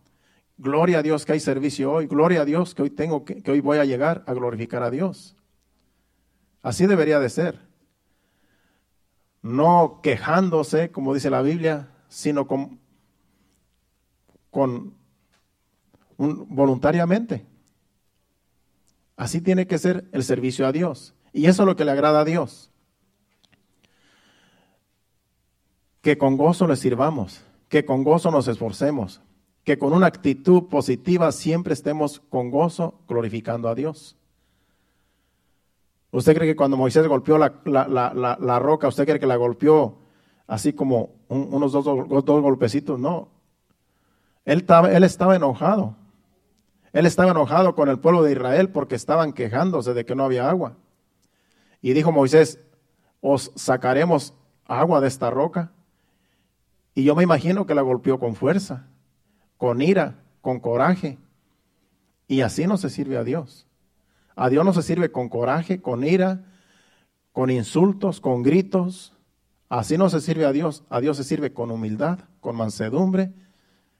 [0.57, 3.59] gloria a Dios que hay servicio hoy, gloria a Dios que hoy tengo que, hoy
[3.59, 5.35] voy a llegar a glorificar a Dios.
[6.61, 7.59] Así debería de ser.
[9.41, 12.79] No quejándose, como dice la Biblia, sino con,
[14.49, 14.93] con
[16.17, 17.45] voluntariamente.
[19.17, 21.13] Así tiene que ser el servicio a Dios.
[21.33, 22.72] Y eso es lo que le agrada a Dios.
[26.03, 29.21] Que con gozo le sirvamos, que con gozo nos esforcemos,
[29.63, 34.15] que con una actitud positiva siempre estemos con gozo glorificando a Dios.
[36.11, 39.97] ¿Usted cree que cuando Moisés golpeó la, roca, usted cree que la golpeó
[40.45, 42.99] así como unos dos, dos, golpecitos?
[42.99, 43.29] No.
[44.45, 45.95] Él él estaba enojado.
[46.91, 50.47] Él estaba enojado con el pueblo de Israel porque estaban quejándose de que no había
[50.47, 50.75] agua.
[51.81, 52.59] Y dijo Moisés,
[53.19, 54.35] os sacaremos
[54.65, 55.71] agua de esta roca.
[56.95, 58.87] Y yo me imagino que la golpeó con fuerza,
[59.57, 61.17] con ira, con coraje.
[62.27, 63.67] Y así no se sirve a Dios.
[64.35, 66.45] A Dios no se sirve con coraje, con ira,
[67.31, 69.13] con insultos, con gritos.
[69.69, 70.83] Así no se sirve a Dios.
[70.89, 73.33] A Dios se sirve con humildad, con mansedumbre,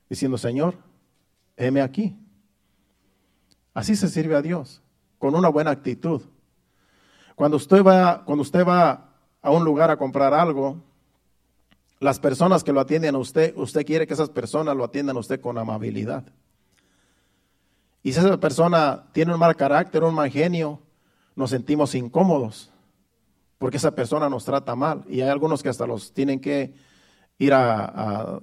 [0.09, 0.77] diciendo, Señor,
[1.57, 2.15] heme aquí.
[3.73, 4.83] Así se sirve a Dios,
[5.17, 6.21] con una buena actitud.
[7.35, 9.09] Cuando usted va, cuando usted va
[9.41, 10.83] a un lugar a comprar algo,
[12.03, 15.21] las personas que lo atienden a usted, usted quiere que esas personas lo atiendan a
[15.21, 16.25] usted con amabilidad.
[18.03, 20.81] Y si esa persona tiene un mal carácter, un mal genio,
[21.33, 22.69] nos sentimos incómodos
[23.57, 25.05] porque esa persona nos trata mal.
[25.07, 26.73] Y hay algunos que hasta los tienen que
[27.37, 28.41] ir a,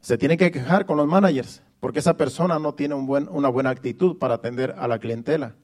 [0.00, 3.48] se tienen que quejar con los managers porque esa persona no tiene un buen, una
[3.48, 5.56] buena actitud para atender a la clientela.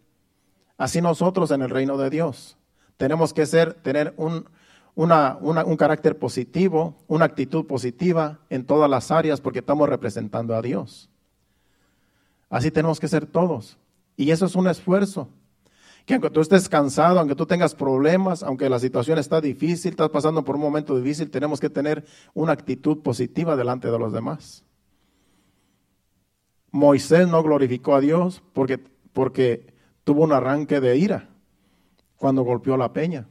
[0.76, 2.58] Así nosotros en el reino de Dios
[2.96, 4.48] tenemos que ser, tener un,
[4.95, 11.09] un carácter positivo, una actitud positiva en todas las áreas porque estamos representando a Dios.
[12.51, 13.78] Así tenemos que ser todos.
[14.16, 15.28] Y eso es un esfuerzo.
[16.05, 20.11] Que aunque tú estés cansado, aunque tú tengas problemas, aunque la situación está difícil, estás
[20.11, 24.64] pasando por un momento difícil, tenemos que tener una actitud positiva delante de los demás.
[26.70, 28.78] Moisés no glorificó a Dios porque,
[29.12, 29.72] porque
[30.05, 31.30] tuvo un arranque de ira
[32.16, 33.28] cuando golpeó la peña.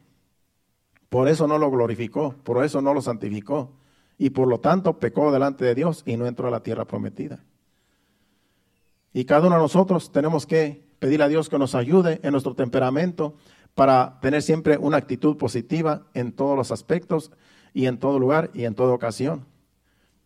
[1.12, 3.74] Por eso no lo glorificó, por eso no lo santificó.
[4.18, 7.44] Y por lo tanto pecó delante de Dios y no entró a la tierra prometida.
[9.14, 12.56] Y cada uno de nosotros tenemos que pedirle a Dios que nos ayude en nuestro
[12.56, 13.36] temperamento
[13.76, 17.32] para tener siempre una actitud positiva en todos los aspectos
[17.74, 19.52] y en todo lugar y en toda ocasión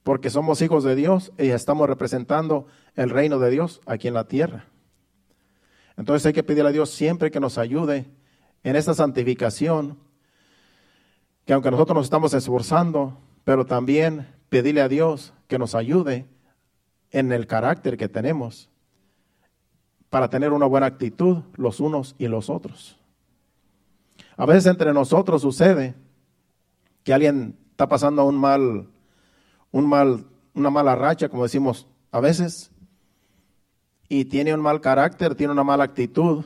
[0.06, 4.28] porque somos hijos de Dios y estamos representando el reino de Dios aquí en la
[4.28, 4.68] tierra.
[5.98, 8.06] Entonces hay que pedirle a Dios siempre que nos ayude
[8.62, 9.98] en esta santificación,
[11.46, 16.26] que aunque nosotros nos estamos esforzando, pero también pedirle a Dios que nos ayude
[17.12, 18.70] en el carácter que tenemos
[20.10, 23.00] para tener una buena actitud los unos y los otros.
[24.38, 25.96] A veces entre nosotros sucede
[27.04, 28.90] que alguien está pasando un mal
[29.76, 32.72] un mal, una mala racha, como decimos a veces,
[34.08, 36.46] y tiene un mal carácter, tiene una mala actitud,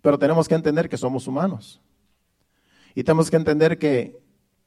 [0.00, 1.80] pero tenemos que entender que somos humanos.
[2.94, 4.21] Y tenemos que entender que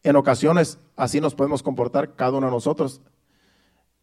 [0.05, 3.01] en ocasiones así nos podemos comportar cada uno de nosotros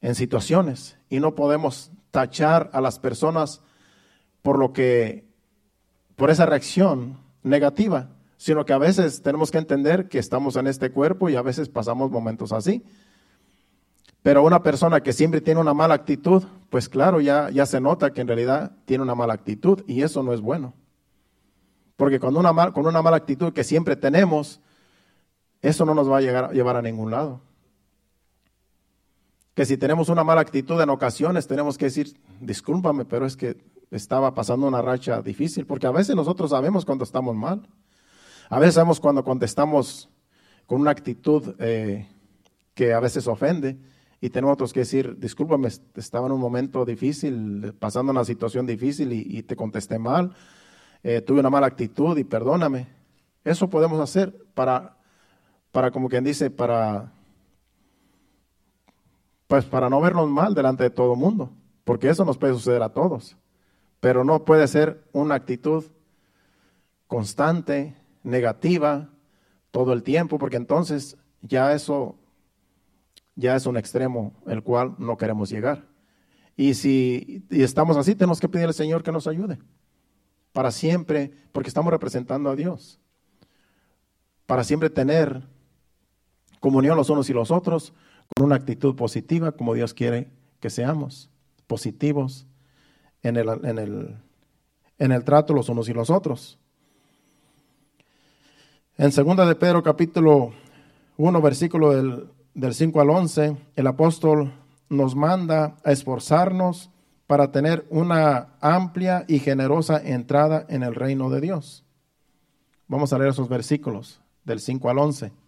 [0.01, 3.63] en situaciones y no podemos tachar a las personas
[4.43, 5.25] por lo que
[6.17, 10.91] por esa reacción negativa, sino que a veces tenemos que entender que estamos en este
[10.91, 12.83] cuerpo y a veces pasamos momentos así.
[14.23, 18.13] Pero una persona que siempre tiene una mala actitud, pues claro, ya, ya se nota
[18.13, 20.75] que en realidad tiene una mala actitud y eso no es bueno.
[21.97, 24.61] Porque con una, con una mala actitud que siempre tenemos,
[25.63, 26.21] eso no nos va a
[26.53, 27.41] llevar a ningún lado.
[29.55, 33.57] Que si tenemos una mala actitud en ocasiones, tenemos que decir, discúlpame, pero es que
[33.93, 37.69] estaba pasando una racha difícil, porque a veces nosotros sabemos cuando estamos mal.
[38.51, 40.09] A veces sabemos cuando contestamos
[40.67, 42.09] con una actitud eh,
[42.75, 43.79] que a veces ofende.
[44.21, 49.13] Y tenemos otros que decir, discúlpame, estaba en un momento difícil, pasando una situación difícil
[49.13, 50.35] y, te contesté mal,
[51.03, 52.89] eh, tuve una mala actitud y perdóname.
[53.45, 54.97] Eso podemos hacer para,
[55.73, 57.13] para como quien dice, para,
[59.49, 61.51] pues para no vernos mal delante de todo el mundo,
[61.85, 63.37] porque eso nos puede suceder a todos.
[64.01, 65.85] Pero no puede ser una actitud
[67.07, 69.09] constante, negativa,
[69.71, 72.17] todo el tiempo, porque entonces ya eso
[73.35, 75.87] ya es un extremo el cual no queremos llegar.
[76.57, 79.59] Y si estamos así, tenemos que pedir al Señor que nos ayude.
[80.53, 83.01] Para siempre, porque estamos representando a Dios.
[84.45, 85.49] Para siempre tener
[86.63, 87.93] comunión los unos y los otros
[88.35, 91.29] con una actitud positiva, como Dios quiere que seamos,
[91.67, 92.47] positivos
[93.25, 94.17] en el, en el,
[94.99, 96.59] en el trato los unos y los otros.
[98.97, 100.53] En segunda de Pedro capítulo
[101.17, 104.53] 1, versículo del, del 5 al 11, el apóstol
[104.89, 106.91] nos manda a esforzarnos
[107.27, 111.85] para tener una amplia y generosa entrada en el reino de Dios.
[112.87, 115.42] Vamos a leer esos versículos del 5 al 11.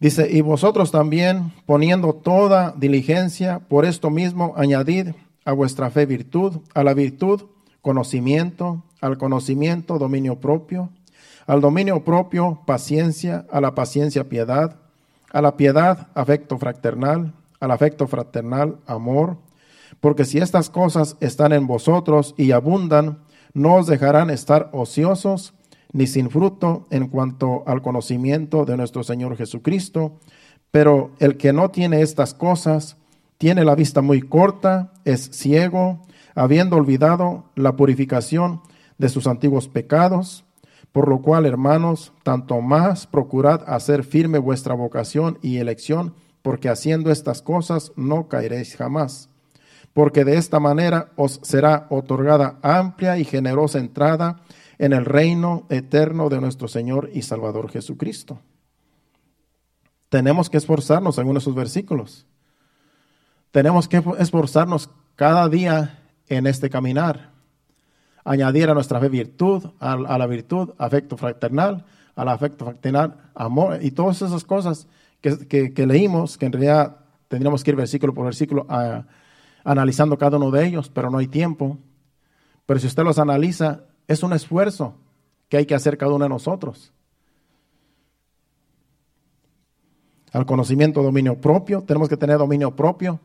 [0.00, 5.08] Dice, y vosotros también, poniendo toda diligencia, por esto mismo añadid
[5.44, 7.42] a vuestra fe virtud, a la virtud
[7.82, 10.88] conocimiento, al conocimiento dominio propio,
[11.46, 14.76] al dominio propio paciencia, a la paciencia piedad,
[15.32, 19.36] a la piedad afecto fraternal, al afecto fraternal amor,
[20.00, 23.18] porque si estas cosas están en vosotros y abundan,
[23.52, 25.52] no os dejarán estar ociosos
[25.92, 30.18] ni sin fruto en cuanto al conocimiento de nuestro Señor Jesucristo.
[30.70, 32.96] Pero el que no tiene estas cosas,
[33.38, 36.02] tiene la vista muy corta, es ciego,
[36.34, 38.60] habiendo olvidado la purificación
[38.98, 40.44] de sus antiguos pecados,
[40.92, 47.10] por lo cual, hermanos, tanto más procurad hacer firme vuestra vocación y elección, porque haciendo
[47.10, 49.28] estas cosas no caeréis jamás.
[49.92, 54.42] Porque de esta manera os será otorgada amplia y generosa entrada
[54.80, 58.40] en el reino eterno de nuestro Señor y Salvador Jesucristo.
[60.08, 62.26] Tenemos que esforzarnos, según esos versículos.
[63.50, 67.30] Tenemos que esforzarnos cada día en este caminar.
[68.24, 71.84] Añadir a nuestra fe virtud, a, la virtud, afecto fraternal,
[72.16, 74.88] al afecto fraternal, amor, y todas esas cosas
[75.20, 76.96] que, leímos, que en realidad
[77.28, 78.66] tendríamos que ir versículo por versículo
[79.62, 81.76] analizando cada uno de ellos, pero no hay tiempo.
[82.64, 84.94] Pero si usted los analiza, es un esfuerzo
[85.48, 86.92] que hay que hacer cada uno de nosotros.
[90.32, 93.20] Al conocimiento, dominio propio, tenemos que tener dominio propio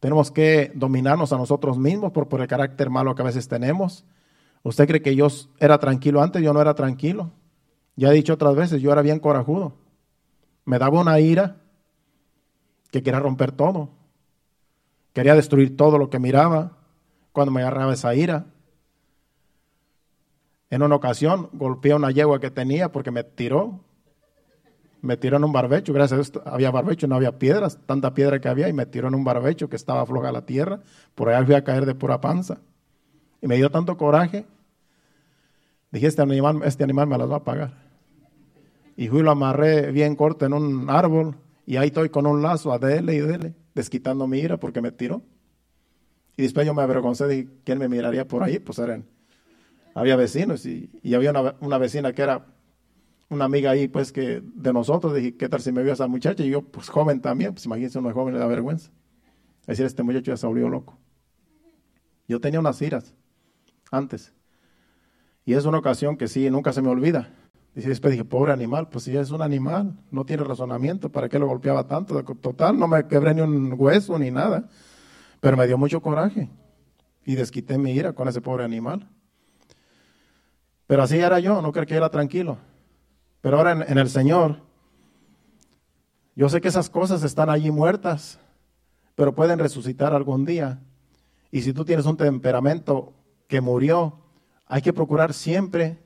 [0.00, 4.04] tenemos que dominarnos a nosotros mismos por, el carácter malo que a veces tenemos.
[4.62, 5.28] ¿Usted cree que yo
[5.58, 6.42] era tranquilo antes?
[6.42, 7.30] Yo no era tranquilo.
[7.96, 9.74] Ya he dicho otras veces, yo era bien corajudo.
[10.64, 11.56] Me daba una ira
[12.92, 13.90] que quería romper todo.
[15.12, 16.78] Quería destruir todo lo que miraba
[17.32, 18.46] cuando me agarraba esa ira.
[20.70, 23.80] En una ocasión golpeé una yegua que tenía porque me tiró
[25.00, 28.40] me tiró en un barbecho, gracias a Dios había barbecho, no había piedras, tanta piedra
[28.40, 30.80] que había, y me tiró en un barbecho que estaba floja la tierra,
[31.14, 32.58] por allá fui a caer de pura panza.
[33.40, 34.46] Y me dio tanto coraje,
[35.90, 37.74] dije, este animal, este animal me las va a pagar.
[38.96, 42.72] Y fui lo amarré bien corto en un árbol, y ahí estoy con un lazo
[42.72, 45.22] a dele y dele, desquitando mi ira porque me tiró.
[46.36, 49.04] Y después yo me avergoncé de quién me miraría por ahí, pues eran,
[49.98, 52.46] había vecinos, y, había una, vecina que era
[53.28, 56.44] una amiga ahí, pues, que de nosotros, dije, ¿qué tal si me vio esa muchacha?
[56.44, 58.90] Y yo, pues, joven también, pues, imagínense, uno joven le da vergüenza.
[59.62, 60.96] Es decir, este muchacho ya se loco.
[62.28, 63.14] Yo tenía unas iras
[63.90, 64.32] antes.
[65.44, 67.30] Y es una ocasión que sí, nunca se me olvida.
[67.74, 71.38] Y después dije, pobre animal, pues si es un animal, no tiene razonamiento, ¿para qué
[71.38, 72.22] lo golpeaba tanto?
[72.22, 74.68] Total, no me quebré ni un hueso ni nada.
[75.40, 76.48] Pero me dio mucho coraje.
[77.24, 79.08] Y desquité mi ira con ese pobre animal.
[80.88, 82.56] Pero así era yo, no creo que era tranquilo.
[83.42, 84.62] Pero ahora en, el Señor,
[86.34, 88.40] yo sé que esas cosas están allí muertas,
[89.14, 90.80] pero pueden resucitar algún día.
[91.50, 93.12] Y si tú tienes un temperamento
[93.48, 94.18] que murió,
[94.66, 96.02] hay que procurar siempre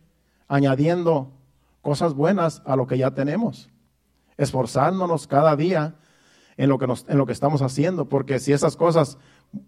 [0.49, 1.31] añadiendo
[1.81, 3.71] cosas buenas a lo que ya tenemos,
[4.37, 5.95] esforzándonos cada día
[6.57, 9.17] en lo que, nos, en lo que estamos haciendo, porque si esas cosas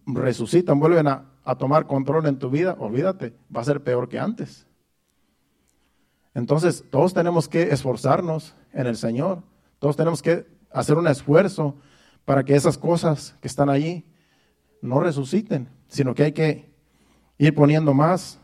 [0.07, 4.19] resucitan, vuelven a, a tomar control en tu vida, olvídate, va a ser peor que
[4.19, 4.67] antes.
[6.35, 9.43] Entonces, todos tenemos que esforzarnos en el Señor.
[9.79, 11.77] Todos tenemos que hacer un esfuerzo
[12.25, 14.05] para que esas cosas que están allí
[14.83, 16.75] no resuciten, sino que hay que
[17.39, 18.41] ir poniendo más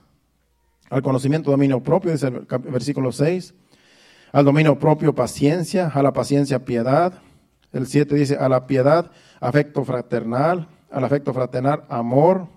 [0.88, 3.54] al conocimiento dominio propio, dice el versículo 6,
[4.32, 7.14] al dominio propio paciencia, a la paciencia piedad.
[7.72, 9.10] El 7 dice, a la piedad
[9.40, 12.48] afecto fraternal, al afecto fraternal amor.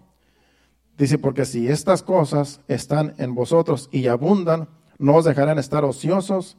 [0.98, 4.68] Dice, porque si estas cosas están en vosotros y abundan,
[5.04, 6.56] no os dejarán estar ociosos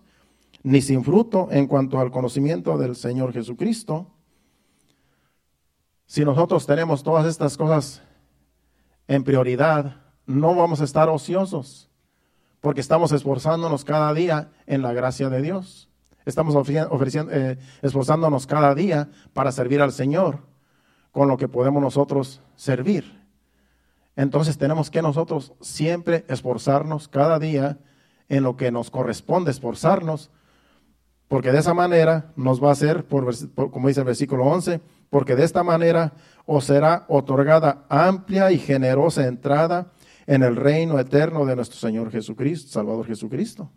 [0.62, 4.06] ni sin fruto en cuanto al conocimiento del Señor Jesucristo.
[6.04, 8.02] Si nosotros tenemos todas estas cosas
[9.08, 11.88] en prioridad, no vamos a estar ociosos,
[12.60, 15.88] porque estamos esforzándonos cada día en la gracia de Dios,
[16.26, 20.38] Estamos ofreciendo, eh, esforzándonos cada día para servir al Señor
[21.12, 23.22] con lo que podemos nosotros servir.
[24.16, 27.78] Entonces tenemos que nosotros siempre esforzarnos cada día
[28.28, 30.30] en lo que nos corresponde esforzarnos,
[31.28, 35.36] porque de esa manera nos va a ser, por, como dice el versículo 11, porque
[35.36, 36.12] de esta manera
[36.46, 39.92] os será otorgada amplia y generosa entrada
[40.26, 43.70] en el reino eterno de nuestro Señor Jesucristo, Salvador Jesucristo.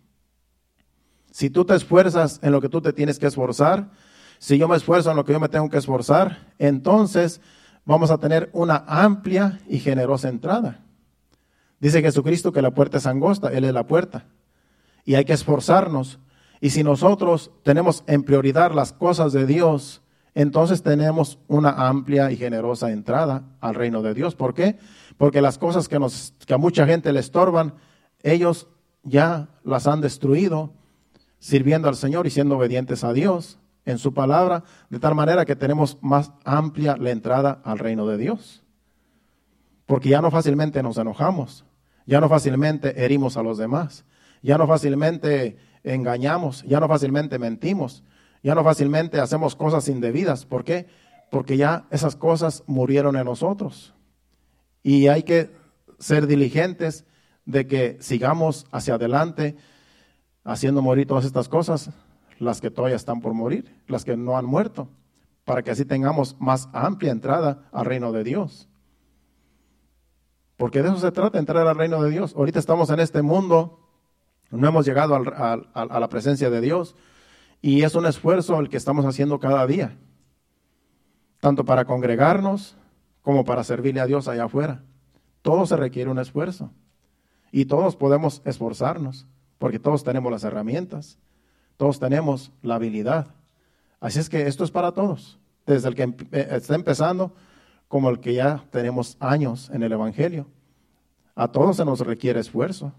[1.32, 3.92] Si tú te esfuerzas en lo que tú te tienes que esforzar,
[4.40, 7.42] si yo me esfuerzo en lo que yo me tengo que esforzar, entonces
[7.86, 10.84] vamos a tener una amplia y generosa entrada.
[11.80, 14.26] Dice Jesucristo que la puerta es angosta, Él es la puerta.
[15.08, 16.20] Y hay que esforzarnos.
[16.60, 20.02] Y si nosotros tenemos en prioridad las cosas de Dios,
[20.36, 24.36] entonces tenemos una amplia y generosa entrada al reino de Dios.
[24.36, 24.78] ¿Por qué?
[25.18, 27.76] Porque las cosas que, nos, que a mucha gente le estorban,
[28.22, 28.68] ellos
[29.04, 30.74] ya las han destruido
[31.40, 35.56] sirviendo al Señor y siendo obedientes a Dios en su palabra, de tal manera que
[35.56, 38.62] tenemos más amplia la entrada al reino de Dios.
[39.86, 41.64] Porque ya no fácilmente nos enojamos,
[42.06, 44.04] ya no fácilmente herimos a los demás,
[44.48, 48.06] ya no fácilmente engañamos, ya no fácilmente mentimos,
[48.42, 50.46] ya no fácilmente hacemos cosas indebidas.
[50.46, 50.88] ¿Por qué?
[51.30, 53.94] Porque ya esas cosas murieron en nosotros.
[54.84, 55.52] Y hay que
[56.00, 57.06] ser diligentes
[57.44, 59.58] de que sigamos hacia adelante
[60.46, 61.90] haciendo morir todas estas cosas,
[62.40, 64.88] las que todavía están por morir, las que no han muerto,
[65.44, 68.70] para que así tengamos más amplia entrada al reino de Dios.
[70.56, 72.34] Porque de eso se trata, entrar al reino de Dios.
[72.34, 73.87] Ahorita estamos en este mundo,
[74.52, 76.96] no hemos llegado a la presencia de Dios
[77.62, 79.98] y es un esfuerzo el que estamos haciendo cada día,
[81.40, 82.76] tanto para congregarnos
[83.22, 84.84] como para servirle a Dios allá afuera.
[85.42, 86.72] Todo se requiere un esfuerzo
[87.52, 89.28] y todos podemos esforzarnos
[89.58, 91.18] porque todos tenemos las herramientas,
[91.78, 93.28] todos tenemos la habilidad.
[94.00, 97.34] Así es que esto es para todos, desde el que eh, está empezando
[97.88, 100.48] como el que ya tenemos años en el Evangelio.
[101.36, 102.94] A todos se nos requiere esfuerzo.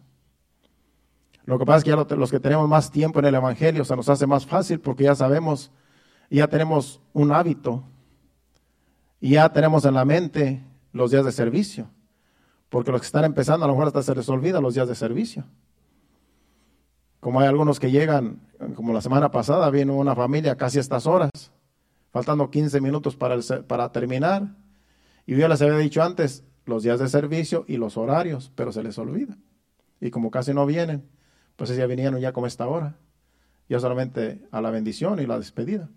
[1.48, 3.96] Lo que pasa es que ya los que tenemos más tiempo en el Evangelio se
[3.96, 5.70] nos hace más fácil porque ya sabemos,
[6.28, 7.84] ya tenemos un hábito
[9.18, 11.88] y ya tenemos en la mente los días de servicio.
[12.68, 14.94] Porque los que están empezando a lo mejor hasta se les olvida los días de
[14.94, 15.46] servicio.
[17.18, 18.42] Como hay algunos que llegan,
[18.74, 21.30] como la semana pasada, vino una familia casi a estas horas,
[22.10, 24.54] faltando 15 minutos para, para terminar.
[25.24, 28.82] Y yo les había dicho antes los días de servicio y los horarios, pero se
[28.82, 29.38] les olvida.
[29.98, 31.08] Y como casi no vienen,
[31.58, 32.94] pues ya vinieron ya como esta hora.
[33.68, 35.90] Ya solamente a la bendición y la despedida.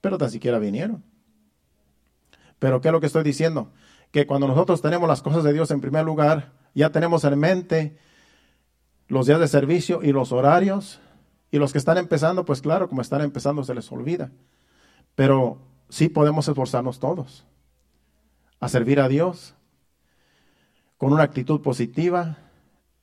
[0.00, 1.02] Pero tan siquiera vinieron.
[2.60, 3.72] Pero ¿qué es lo que estoy diciendo?
[4.12, 7.98] Que cuando nosotros tenemos las cosas de Dios en primer lugar, ya tenemos en mente
[9.08, 11.00] los días de servicio y los horarios.
[11.50, 14.30] Y los que están empezando, pues claro, como están empezando se les olvida.
[15.16, 17.44] Pero sí podemos esforzarnos todos
[18.60, 19.56] a servir a Dios
[20.96, 22.38] con una actitud positiva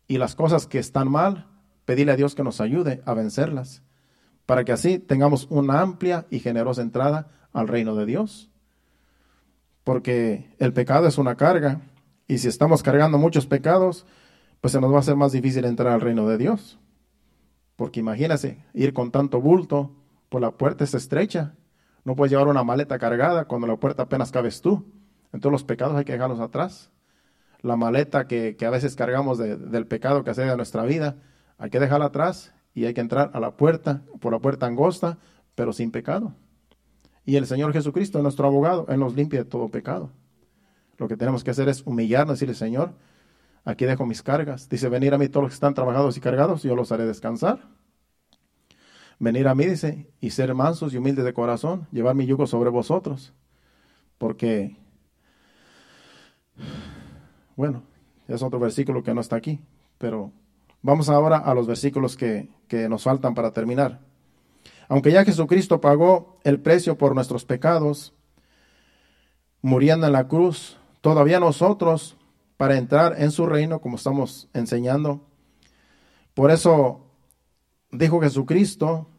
[0.08, 1.50] y las cosas que están mal,
[1.90, 3.82] pedirle a Dios que nos ayude a vencerlas,
[4.46, 8.52] para que así tengamos una amplia y generosa entrada al reino de Dios.
[9.84, 11.82] Porque el pecado es una carga
[12.28, 14.06] y si estamos cargando muchos pecados,
[14.62, 16.78] pues se nos va a hacer más difícil entrar al reino de Dios.
[17.76, 19.96] Porque imagínese, ir con tanto bulto,
[20.30, 21.56] por la puerta es estrecha.
[22.04, 24.86] No puedes llevar una maleta cargada cuando la puerta apenas cabes tú.
[25.34, 26.92] Entonces los pecados hay que dejarlos atrás.
[27.64, 31.18] La maleta que, a veces cargamos del pecado que hace de nuestra vida,
[31.60, 35.20] hay que dejarla atrás y hay que entrar a la puerta, por la puerta angosta,
[35.54, 36.34] pero sin pecado.
[37.24, 40.10] Y el Señor Jesucristo, nuestro abogado, Él nos limpia de todo pecado.
[40.98, 42.94] Lo que tenemos que hacer es humillarnos y decirle, Señor,
[43.66, 44.70] Aquí dejo mis cargas.
[44.70, 47.68] Dice, venir a mí todos los que están trabajados y cargados, yo los haré descansar.
[49.20, 52.70] Venir a mí, dice, y ser mansos y humildes de corazón, llevar mi yugo sobre
[52.70, 53.34] vosotros.
[54.18, 54.78] Porque,
[57.56, 57.84] bueno,
[58.28, 59.60] es otro versículo que no está aquí,
[59.98, 60.32] pero
[60.82, 64.00] vamos ahora a los versículos que, que nos faltan para terminar.
[64.88, 68.14] Aunque ya Jesucristo pagó el precio por nuestros pecados,
[69.62, 72.18] muriendo en la cruz, todavía nosotros
[72.58, 75.22] para entrar en su reino, como estamos enseñando.
[76.34, 77.06] Por eso
[77.92, 79.10] dijo Jesucristo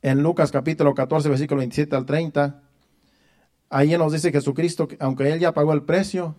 [0.00, 2.62] en Lucas capítulo 14, versículo 27 al 30.
[3.70, 6.34] Ahí nos dice Jesucristo, que aunque Él ya pagó el precio,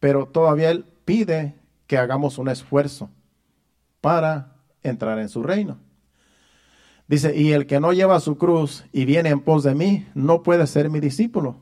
[0.00, 1.54] pero todavía Él pide
[1.86, 3.10] que hagamos un esfuerzo
[4.04, 4.52] para
[4.82, 5.78] entrar en su reino.
[7.08, 10.42] Dice, y el que no lleva su cruz y viene en pos de mí, no
[10.42, 11.56] puede ser mi discípulo.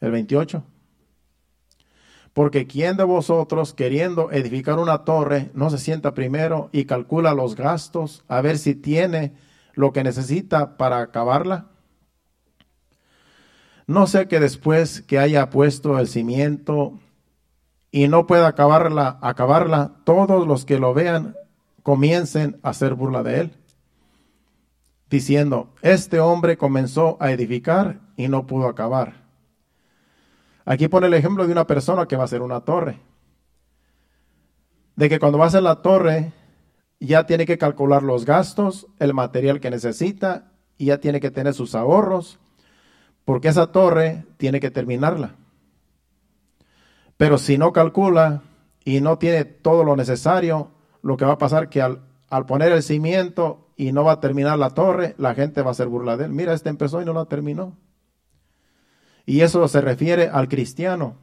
[0.00, 0.64] El 28.
[2.32, 7.54] Porque ¿quién de vosotros, queriendo edificar una torre, no se sienta primero y calcula los
[7.54, 9.34] gastos a ver si tiene
[9.74, 11.68] lo que necesita para acabarla?
[13.86, 16.98] No sé que después que haya puesto el cimiento
[17.90, 21.34] y no pueda acabarla, acabarla, todos los que lo vean
[21.82, 23.54] comiencen a hacer burla de él,
[25.08, 29.26] diciendo, este hombre comenzó a edificar y no pudo acabar.
[30.66, 33.00] Aquí pone el ejemplo de una persona que va a hacer una torre.
[34.96, 36.32] De que cuando va a hacer la torre,
[37.00, 41.54] ya tiene que calcular los gastos, el material que necesita, y ya tiene que tener
[41.54, 42.38] sus ahorros,
[43.24, 45.36] porque esa torre tiene que terminarla.
[47.18, 48.42] Pero si no calcula
[48.84, 50.70] y no tiene todo lo necesario,
[51.02, 52.00] lo que va a pasar es que al,
[52.46, 55.88] poner el cimiento y no va a terminar la torre, la gente va a hacer
[55.88, 56.30] burla de él.
[56.30, 57.76] Mira, este empezó y no la terminó.
[59.26, 61.16] Y eso se refiere al cristiano.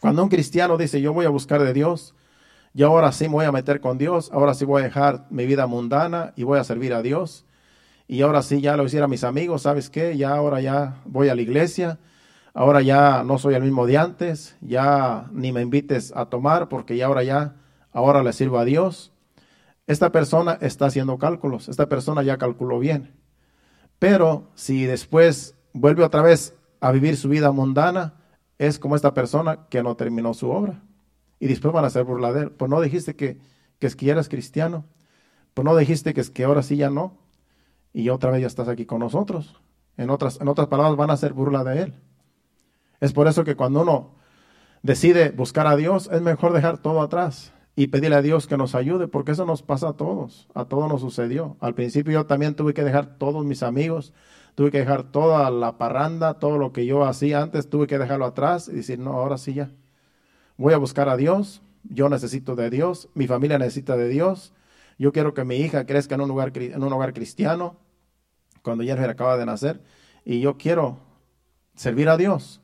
[0.00, 2.14] Cuando un cristiano dice, yo voy a buscar de Dios,
[2.72, 5.46] yo ahora sí me voy a meter con Dios, ahora sí voy a dejar mi
[5.46, 7.44] vida mundana y voy a servir a Dios,
[8.08, 10.16] y ahora sí ya lo hiciera mis amigos, ¿sabes qué?
[10.16, 11.98] Ya ahora ya voy a la iglesia,
[12.54, 16.96] ahora ya no soy el mismo de antes, ya ni me invites a tomar porque
[16.96, 17.56] ya ahora ya,
[17.92, 19.12] ahora le sirvo a Dios.
[19.86, 23.14] Esta persona está haciendo cálculos, esta persona ya calculó bien.
[23.98, 28.14] Pero si después vuelve otra vez a vivir su vida mundana,
[28.58, 30.82] es como esta persona que no terminó su obra.
[31.38, 32.52] Y después van a ser burladeros.
[32.56, 33.38] Pues no dijiste que,
[33.78, 34.84] que es eras cristiano.
[35.52, 37.18] Pues no dijiste que es ahora sí ya no
[37.94, 39.54] y otra vez ya estás aquí con nosotros.
[39.96, 41.94] En otras, en otras palabras, van a hacer burla de Él.
[43.04, 44.14] Es por eso que cuando uno
[44.82, 48.74] decide buscar a Dios, es mejor dejar todo atrás y pedirle a Dios que nos
[48.74, 51.58] ayude, porque eso nos pasa a todos, a todos nos sucedió.
[51.60, 54.14] Al principio yo también tuve que dejar todos mis amigos,
[54.54, 58.24] tuve que dejar toda la parranda, todo lo que yo hacía antes, tuve que dejarlo
[58.24, 59.70] atrás y decir, no, ahora sí ya.
[60.56, 64.54] Voy a buscar a Dios, yo necesito de Dios, mi familia necesita de Dios,
[64.98, 67.76] yo quiero que mi hija crezca en un lugar, en un hogar cristiano,
[68.62, 69.82] cuando Jennifer acaba de nacer,
[70.24, 71.00] y yo quiero
[71.74, 72.62] servir a Dios.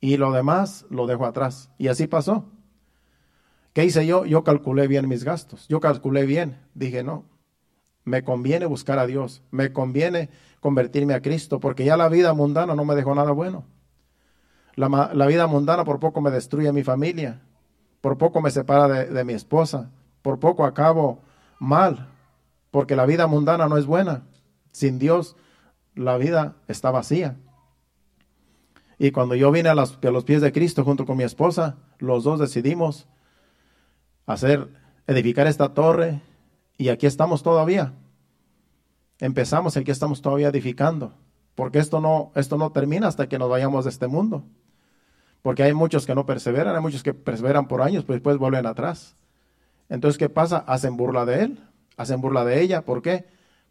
[0.00, 1.70] Y lo demás lo dejo atrás.
[1.78, 2.46] Y así pasó.
[3.72, 4.24] ¿Qué hice yo?
[4.24, 5.68] Yo calculé bien mis gastos.
[5.68, 6.58] Yo calculé bien.
[6.74, 7.24] Dije, no,
[8.04, 9.42] me conviene buscar a Dios.
[9.50, 10.30] Me conviene
[10.60, 13.64] convertirme a Cristo, porque ya la vida mundana no me dejó nada bueno.
[14.74, 17.42] La, la vida mundana por poco me destruye mi familia.
[18.00, 19.90] Por poco me separa de, de mi esposa.
[20.22, 21.22] Por poco acabo
[21.58, 22.08] mal,
[22.70, 24.22] porque la vida mundana no es buena.
[24.72, 25.36] Sin Dios,
[25.94, 27.36] la vida está vacía.
[29.02, 32.38] Y cuando yo vine a, los pies de Cristo junto con mi esposa, los dos
[32.38, 33.08] decidimos
[34.26, 34.68] hacer,
[35.06, 36.20] edificar esta torre
[36.76, 37.94] y aquí estamos todavía.
[39.18, 41.14] Empezamos y aquí estamos todavía edificando,
[41.54, 44.44] porque esto no, esto no termina hasta que nos vayamos de este mundo.
[45.40, 48.66] Porque hay muchos que no perseveran, hay muchos que perseveran por años, pues después vuelven
[48.66, 49.16] atrás.
[49.88, 50.58] Entonces, ¿qué pasa?
[50.58, 51.64] Hacen burla de él,
[51.96, 52.82] hacen burla de ella.
[52.82, 53.24] ¿Por qué?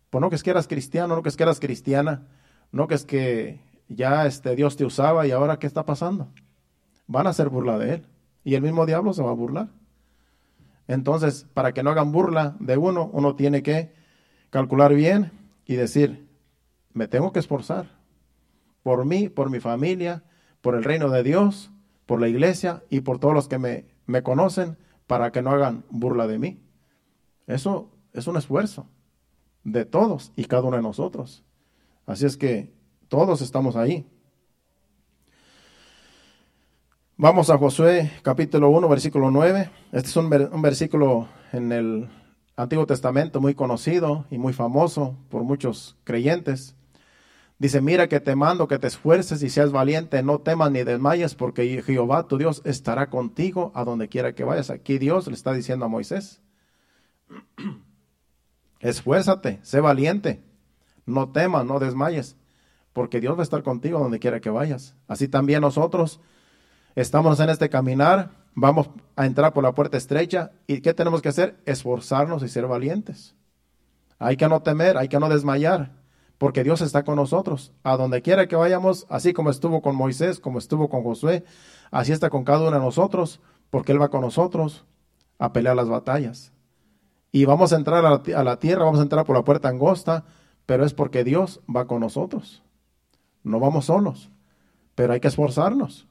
[0.10, 2.26] Pues no que es que eras cristiano, no que es que eras cristiana,
[2.72, 6.30] no que es que ya este Dios te usaba y ahora qué está pasando.
[7.08, 8.08] Van a hacer burla de él
[8.44, 9.70] y el mismo diablo se va a burlar.
[10.88, 13.94] Entonces, para que no hagan burla de uno, uno tiene que
[14.50, 15.32] calcular bien
[15.66, 16.28] y decir,
[16.94, 18.00] me tengo que esforzar
[18.82, 20.24] por mí, por mi familia,
[20.62, 21.72] por el reino de Dios,
[22.06, 25.86] por la iglesia y por todos los que me, me conocen, para que no hagan
[25.90, 26.64] burla de mí.
[27.48, 28.88] Eso es un esfuerzo
[29.64, 31.44] de todos y cada uno de nosotros.
[32.06, 32.79] Así es que
[33.10, 34.08] todos estamos ahí.
[37.18, 39.70] Vamos a Josué capítulo 1, versículo 9.
[39.92, 42.10] Este es un, un, versículo en el
[42.56, 46.76] Antiguo Testamento muy conocido y muy famoso por muchos creyentes.
[47.58, 51.36] Dice, mira que te mando que te esfuerces y seas valiente, no temas ni desmayes,
[51.36, 54.70] porque Jehová tu Dios estará contigo a donde quiera que vayas.
[54.70, 56.42] Aquí Dios le está diciendo a Moisés,
[58.80, 60.42] esfuérzate, sé valiente,
[61.06, 62.39] no temas, no desmayes,
[62.94, 64.96] porque Dios va a estar contigo donde quiera que vayas.
[65.08, 66.20] Así también nosotros
[66.96, 71.30] estamos en este caminar, vamos a entrar por la puerta estrecha y ¿qué tenemos que
[71.30, 71.60] hacer?
[71.66, 73.36] Esforzarnos y ser valientes.
[74.18, 76.00] Hay que no temer, hay que no desmayar
[76.40, 77.74] porque Dios está con nosotros.
[77.84, 81.44] A donde quiera que vayamos, así como estuvo con Moisés, como estuvo con Josué,
[81.92, 84.86] así está con cada uno de nosotros, porque Él va con nosotros
[85.38, 86.54] a pelear las batallas.
[87.32, 89.68] Y vamos a entrar a la, a la tierra, vamos a entrar por la puerta
[89.68, 90.24] angosta,
[90.66, 92.64] pero es porque Dios va con nosotros.
[93.44, 94.30] No vamos solos,
[94.96, 96.08] pero hay que esforzarnos.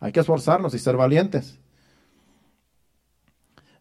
[0.00, 1.58] Hay que esforzarnos y ser valientes.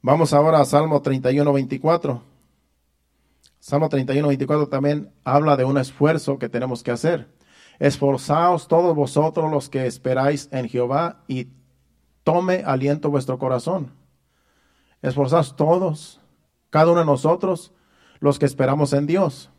[0.02, 2.22] Vamos ahora a Salmo 31, 24.
[3.60, 7.34] Salmo 31, 24 también habla de un esfuerzo que tenemos que hacer.
[7.80, 11.48] Esforzaos todos vosotros los que esperáis en Jehová y
[12.24, 13.92] tome aliento vuestro corazón.
[15.02, 16.22] Esforzaos todos,
[16.70, 17.74] cada uno de nosotros,
[18.20, 19.50] los que esperamos en Dios.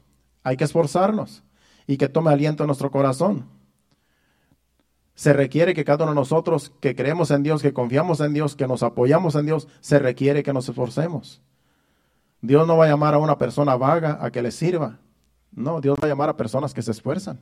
[0.42, 1.42] Hay que esforzarnos
[1.86, 3.46] y que tome aliento en nuestro corazón.
[5.14, 8.54] Se requiere que cada uno de nosotros que creemos en Dios, que confiamos en Dios,
[8.54, 11.40] que nos apoyamos en Dios, se requiere que nos esforcemos.
[12.42, 14.98] Dios no va a llamar a una persona vaga a que le sirva.
[15.52, 17.40] No, Dios va a llamar a personas que se esfuerzan.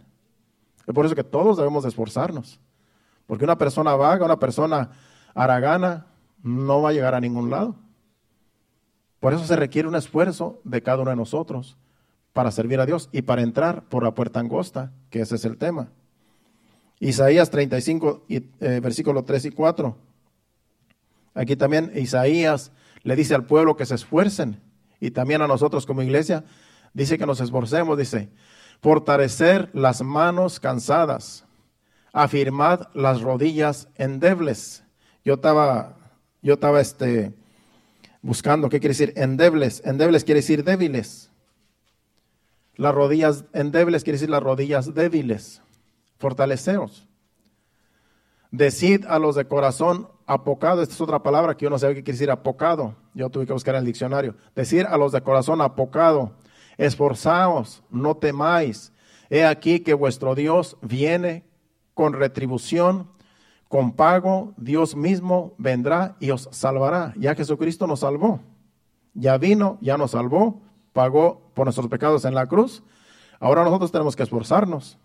[0.87, 2.61] Es por eso que todos debemos esforzarnos.
[3.27, 4.91] Porque una persona vaga, una persona
[5.35, 6.07] aragana,
[6.43, 7.75] no va a llegar a ningún lado.
[9.19, 11.77] Por eso se requiere un esfuerzo de cada uno de nosotros
[12.35, 15.57] para servir a Dios y para entrar por la puerta angosta, que ese es el
[15.57, 15.89] tema.
[17.01, 19.97] Isaías 35, y, eh, versículo 3 y 4.
[21.35, 22.73] Aquí también Isaías
[23.03, 24.61] le dice al pueblo que se esfuercen
[25.01, 26.45] y también a nosotros como iglesia
[26.93, 28.31] dice que nos esforcemos, dice,
[28.81, 31.45] fortalecer las manos cansadas,
[32.13, 34.85] afirmad las rodillas endebles.
[35.25, 35.97] Yo estaba,
[36.43, 37.33] yo estaba este,
[38.23, 39.13] buscando, ¿qué quiere decir?
[39.17, 39.83] Endebles.
[39.85, 41.31] Endebles quiere decir débiles.
[42.77, 45.63] Las rodillas endebles quiere decir las rodillas débiles.
[46.19, 47.07] Fortaleceos.
[48.51, 52.05] Decid a los de corazón apocado, esta es otra palabra que yo no sé qué
[52.05, 52.95] quiere decir apocado.
[53.15, 54.37] Yo tuve que buscar en el diccionario.
[54.55, 56.33] Decir a los de corazón apocado,
[56.79, 58.93] esforzaos, no temáis.
[59.31, 61.45] He aquí que vuestro Dios viene
[61.95, 63.11] con retribución,
[63.69, 67.13] con pago, Dios mismo vendrá y os salvará.
[67.17, 68.41] Ya Jesucristo nos salvó.
[69.15, 70.63] Ya vino, ya nos salvó,
[70.93, 72.83] pagó por nuestros pecados en la cruz.
[73.41, 74.99] Ahora nosotros tenemos que esforzarnos.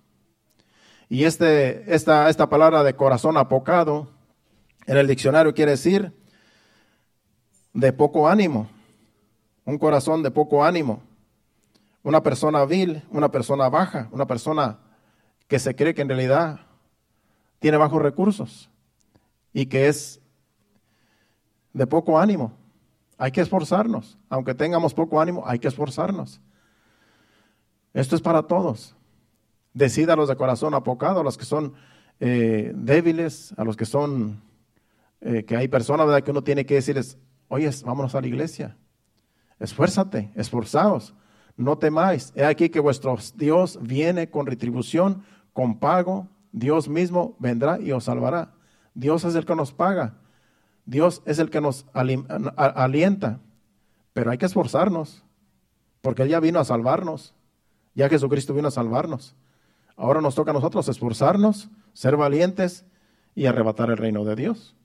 [1.08, 4.10] Y este, esta, esta palabra de corazón apocado
[4.86, 6.14] en el diccionario quiere decir
[7.74, 8.70] de poco ánimo,
[9.66, 11.02] un corazón de poco ánimo,
[12.04, 14.80] una persona vil, una persona baja, una persona
[15.48, 16.62] que se cree que en realidad
[17.60, 18.70] tiene bajos recursos
[19.54, 20.20] y que es
[21.74, 22.54] de poco ánimo.
[23.20, 24.18] Hay que esforzarnos.
[24.30, 26.42] Aunque tengamos poco ánimo, hay que esforzarnos.
[27.94, 28.96] Esto es para todos.
[29.74, 31.74] Decida los de corazón apocado, a los que son
[32.22, 34.42] eh, débiles, a los que son,
[35.20, 36.24] eh, que hay personas ¿verdad?
[36.24, 37.18] que uno tiene que decirles,
[37.50, 38.78] oye, vámonos a la iglesia.
[39.60, 41.14] Esfuérzate, esforzados,
[41.58, 42.32] no temáis.
[42.38, 46.30] He aquí que vuestro Dios viene con retribución, con pago.
[46.54, 48.54] Dios mismo vendrá y os salvará.
[48.94, 50.19] Dios es el que nos paga.
[50.90, 53.40] Dios es el que nos alienta,
[54.14, 55.24] pero hay que esforzarnos,
[56.02, 57.36] porque Él ya vino a salvarnos,
[57.94, 59.36] ya Jesucristo vino a salvarnos.
[59.96, 62.86] Ahora nos toca a nosotros esforzarnos, ser valientes
[63.36, 64.76] y arrebatar el reino de Dios.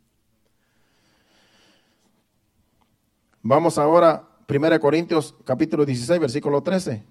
[3.41, 7.03] Vamos ahora, 1 Corintios capítulo 16, versículo 13.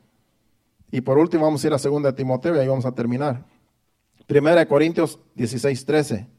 [0.92, 3.44] Y por último vamos a ir a 2 Timoteo y ahí vamos a terminar.
[4.30, 6.33] 1 Corintios 16, 13.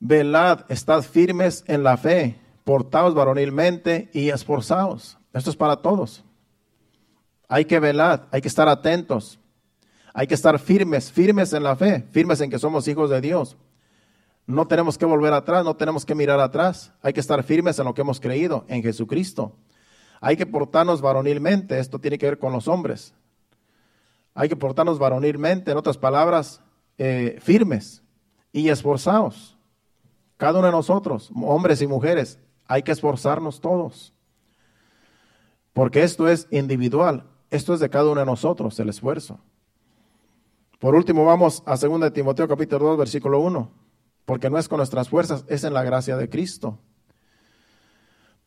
[0.00, 5.18] Velad, estad firmes en la fe, portaos varonilmente y esforzaos.
[5.32, 6.24] Esto es para todos.
[7.48, 9.38] Hay que velar, hay que estar atentos,
[10.12, 13.56] hay que estar firmes, firmes en la fe, firmes en que somos hijos de Dios.
[14.46, 17.84] No tenemos que volver atrás, no tenemos que mirar atrás, hay que estar firmes en
[17.84, 19.56] lo que hemos creído, en Jesucristo.
[20.20, 23.14] Hay que portarnos varonilmente, esto tiene que ver con los hombres.
[24.34, 26.60] Hay que portarnos varonilmente, en otras palabras,
[26.98, 28.02] eh, firmes
[28.52, 29.55] y esforzados.
[30.36, 34.12] Cada uno de nosotros, hombres y mujeres, hay que esforzarnos todos.
[35.72, 39.40] Porque esto es individual, esto es de cada uno de nosotros, el esfuerzo.
[40.78, 43.70] Por último, vamos a 2 Timoteo capítulo 2, versículo 1.
[44.26, 46.78] Porque no es con nuestras fuerzas, es en la gracia de Cristo.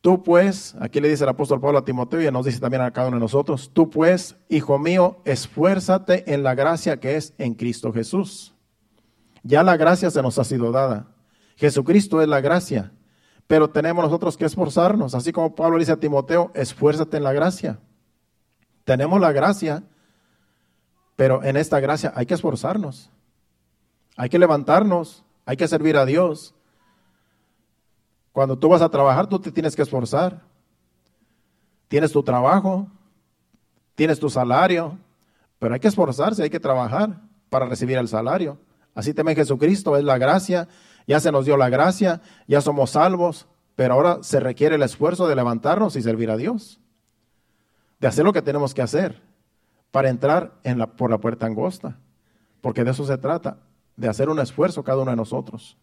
[0.00, 2.92] Tú pues, aquí le dice el apóstol Pablo a Timoteo y nos dice también a
[2.92, 7.54] cada uno de nosotros, tú pues, hijo mío, esfuérzate en la gracia que es en
[7.54, 8.54] Cristo Jesús.
[9.42, 11.09] Ya la gracia se nos ha sido dada.
[11.60, 12.90] Jesucristo es la gracia,
[13.46, 17.78] pero tenemos nosotros que esforzarnos, así como Pablo dice a Timoteo, esfuérzate en la gracia.
[18.84, 19.82] Tenemos la gracia,
[21.16, 23.10] pero en esta gracia hay que esforzarnos,
[24.16, 26.54] hay que levantarnos, hay que servir a Dios.
[28.32, 30.40] Cuando tú vas a trabajar, tú te tienes que esforzar.
[31.88, 32.86] Tienes tu trabajo,
[33.96, 34.96] tienes tu salario,
[35.58, 38.56] pero hay que esforzarse, hay que trabajar para recibir el salario.
[38.94, 40.68] Así también Jesucristo es la gracia
[41.10, 45.26] ya se nos dio la gracia, ya somos salvos, pero ahora se requiere el esfuerzo
[45.26, 46.78] de levantarnos y servir a Dios,
[47.98, 49.20] de hacer lo que tenemos que hacer
[49.90, 51.98] para entrar en la, por la puerta angosta,
[52.60, 53.58] porque de eso se trata,
[53.96, 55.76] de hacer un esfuerzo cada uno de nosotros.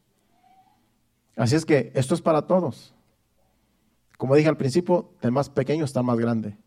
[1.35, 2.93] Así es que esto es para todos.
[4.17, 6.57] Como dije al principio, el más pequeño está más grande.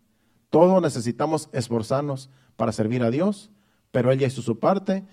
[0.51, 3.51] Todos necesitamos esforzarnos para servir a Dios,
[3.91, 5.07] pero Él ya hizo su parte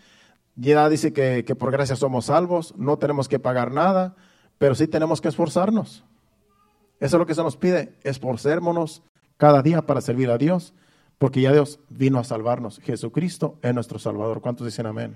[0.58, 4.16] Ya dice que, que por gracia somos salvos, no tenemos que pagar nada,
[4.58, 6.04] pero sí tenemos que esforzarnos.
[7.00, 9.04] Eso es lo que se nos pide, esforcémonos
[9.38, 10.74] cada día para servir a Dios,
[11.20, 12.80] porque ya Dios vino a salvarnos.
[12.80, 14.42] Jesucristo es nuestro Salvador.
[14.42, 15.16] ¿Cuántos dicen amén?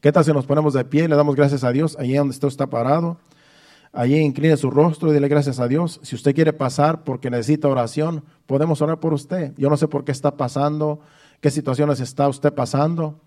[0.00, 2.32] ¿Qué tal si nos ponemos de pie y le damos gracias a Dios allí donde
[2.32, 3.18] usted está parado?
[3.92, 6.00] Allí incline su rostro y dile gracias a Dios.
[6.02, 9.54] Si usted quiere pasar porque necesita oración, podemos orar por usted.
[9.56, 11.00] Yo no sé por qué está pasando,
[11.40, 13.20] qué situaciones está usted pasando,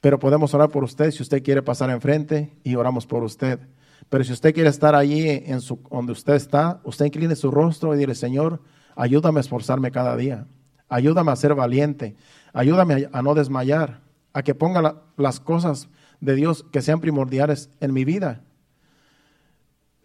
[0.00, 3.60] pero podemos orar por usted si usted quiere pasar enfrente y oramos por usted.
[4.08, 7.94] Pero si usted quiere estar allí en su, donde usted está, usted incline su rostro
[7.94, 8.60] y dile, Señor,
[8.96, 10.46] ayúdame a esforzarme cada día.
[10.88, 12.16] Ayúdame a ser valiente.
[12.52, 14.00] Ayúdame a, no desmayar.
[14.32, 15.88] A que ponga las cosas
[16.20, 18.42] de Dios que sean primordiales en mi vida.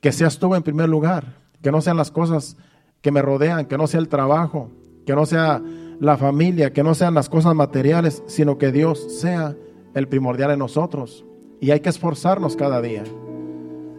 [0.01, 1.37] Que seas tú en primer lugar.
[1.63, 2.57] Que no sean las cosas
[3.01, 4.71] que me rodean, que no sea el trabajo,
[5.05, 5.61] que no sea
[5.99, 9.55] la familia, que no sean las cosas materiales, sino que Dios sea
[9.95, 11.25] el primordial en nosotros.
[11.59, 13.03] Y hay que esforzarnos cada día.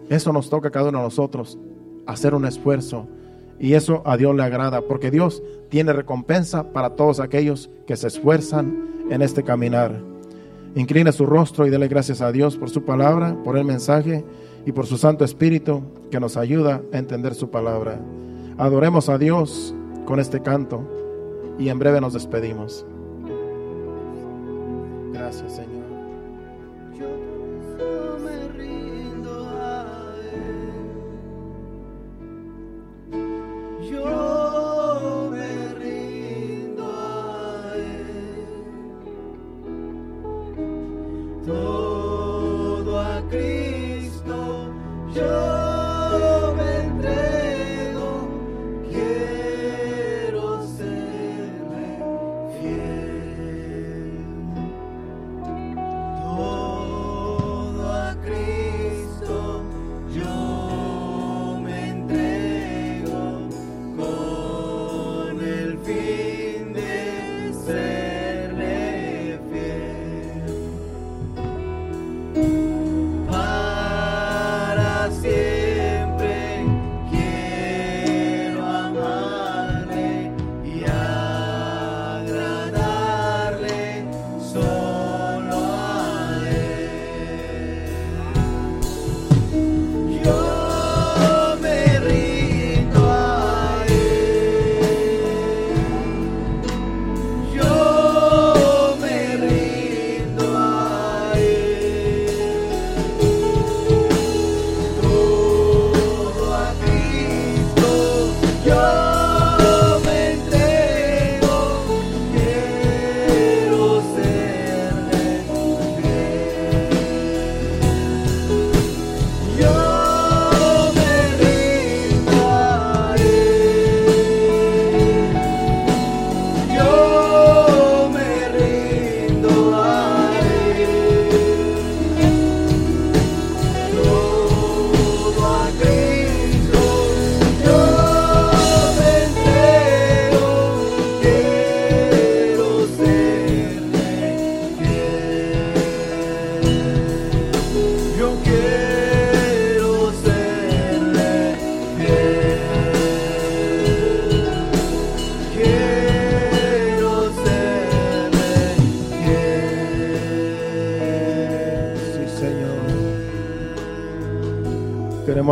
[0.08, 1.58] Eso nos toca a cada uno de nosotros,
[2.06, 3.08] hacer un esfuerzo.
[3.58, 8.06] Y eso a Dios le agrada, porque Dios tiene recompensa para todos aquellos que se
[8.06, 10.00] esfuerzan en este caminar.
[10.76, 14.24] Incline su rostro y dele gracias a Dios por su palabra, por el mensaje
[14.66, 17.98] y por su Santo Espíritu que nos ayuda a entender su palabra.
[18.58, 19.74] Adoremos a Dios
[20.04, 20.82] con este canto
[21.58, 22.84] y en breve nos despedimos.
[25.12, 25.65] Gracias, Señor.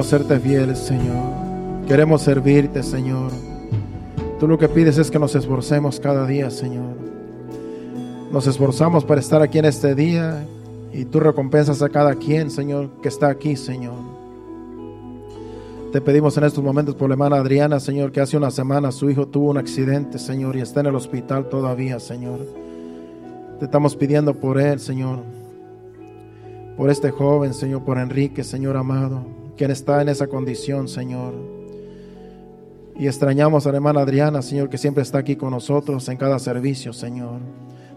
[0.04, 1.86] Queremos serte Señor.
[1.88, 3.30] Queremos servirte, Señor.
[4.38, 6.94] Tú lo que pides es que nos esforcemos cada día, Señor.
[8.30, 10.46] Nos esforzamos para estar aquí en este día
[10.92, 13.94] y tú recompensas a cada quien, Señor, que está aquí, Señor.
[15.90, 19.08] Te pedimos en estos momentos por la hermana Adriana, Señor, que hace una semana su
[19.08, 22.40] hijo tuvo un accidente, Señor, y está en el hospital todavía, Señor.
[23.58, 25.20] Te estamos pidiendo por él, Señor.
[26.76, 31.34] Por este joven, Señor, por Enrique, Señor amado quien está en esa condición, Señor.
[32.96, 36.38] Y extrañamos a la hermana Adriana, Señor, que siempre está aquí con nosotros en cada
[36.38, 37.40] servicio, Señor.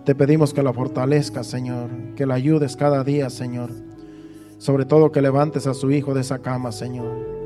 [0.05, 3.71] Te pedimos que la fortalezca, Señor, que la ayudes cada día, Señor.
[4.57, 7.37] Sobre todo que levantes a su hijo de esa cama, Señor.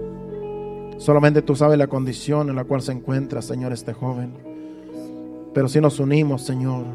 [0.97, 4.33] Solamente tú sabes la condición en la cual se encuentra, Señor, este joven.
[5.53, 6.85] Pero si nos unimos, Señor,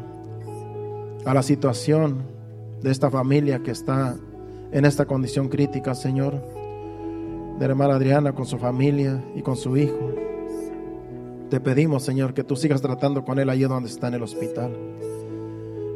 [1.25, 2.23] a la situación
[2.81, 4.15] de esta familia que está
[4.71, 6.56] en esta condición crítica, Señor
[7.57, 10.13] de la hermana Adriana con su familia y con su hijo.
[11.49, 14.75] Te pedimos, Señor, que tú sigas tratando con él allí donde está en el hospital.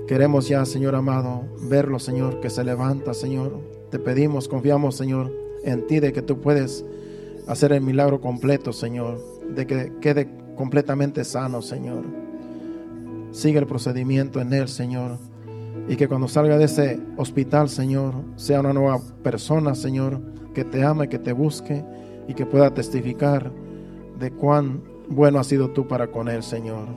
[0.07, 3.59] Queremos ya, Señor amado, verlo, Señor, que se levanta, Señor.
[3.89, 5.31] Te pedimos, confiamos, Señor,
[5.63, 6.85] en ti de que tú puedes
[7.47, 9.21] hacer el milagro completo, Señor,
[9.53, 12.03] de que quede completamente sano, Señor.
[13.31, 15.17] Sigue el procedimiento en él, Señor.
[15.87, 20.21] Y que cuando salga de ese hospital, Señor, sea una nueva persona, Señor,
[20.53, 21.83] que te ama y que te busque
[22.27, 23.51] y que pueda testificar
[24.19, 26.87] de cuán bueno has sido tú para con él, Señor.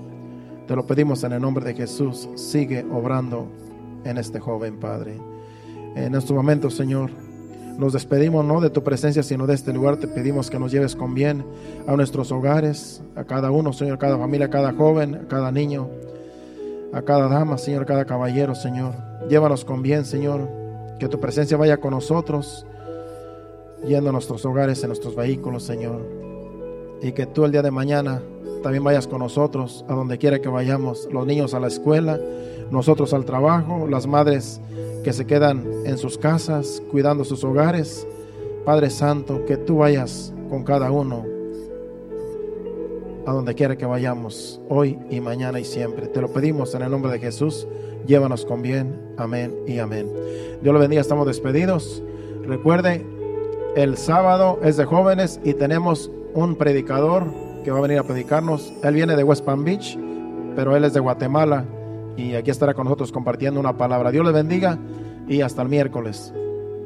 [0.67, 2.29] Te lo pedimos en el nombre de Jesús.
[2.37, 3.49] Sigue obrando
[4.05, 5.19] en este joven, Padre.
[5.95, 7.11] En estos momentos, Señor,
[7.79, 9.97] nos despedimos no de tu presencia, sino de este lugar.
[9.97, 11.45] Te pedimos que nos lleves con bien
[11.87, 15.51] a nuestros hogares, a cada uno, Señor, a cada familia, a cada joven, a cada
[15.51, 15.89] niño,
[16.93, 18.95] a cada dama, Señor, a cada caballero, Señor.
[19.29, 20.49] Llévanos con bien, Señor.
[20.99, 22.65] Que tu presencia vaya con nosotros,
[23.87, 26.01] yendo a nuestros hogares, en nuestros vehículos, Señor.
[27.03, 28.23] Y que tú el día de mañana
[28.63, 31.09] también vayas con nosotros a donde quiera que vayamos.
[31.13, 32.19] Los niños a la escuela,
[32.71, 34.61] nosotros al trabajo, las madres
[35.03, 38.07] que se quedan en sus casas, cuidando sus hogares.
[38.65, 41.27] Padre Santo, que tú vayas con cada uno
[43.27, 46.09] a donde quiera que vayamos, hoy y mañana y siempre.
[46.09, 47.67] Te lo pedimos en el nombre de Jesús.
[48.07, 48.99] Llévanos con bien.
[49.17, 50.11] Amén y amén.
[50.63, 51.01] Dios lo bendiga.
[51.01, 52.03] Estamos despedidos.
[52.43, 53.05] Recuerde,
[53.77, 57.27] el sábado es de jóvenes y tenemos un predicador
[57.65, 58.73] que va a venir a predicarnos.
[58.83, 59.99] Él viene de West Palm Beach,
[60.55, 61.65] pero él es de Guatemala
[62.17, 64.11] y aquí estará con nosotros compartiendo una palabra.
[64.11, 64.79] Dios le bendiga
[65.29, 66.33] y hasta el miércoles.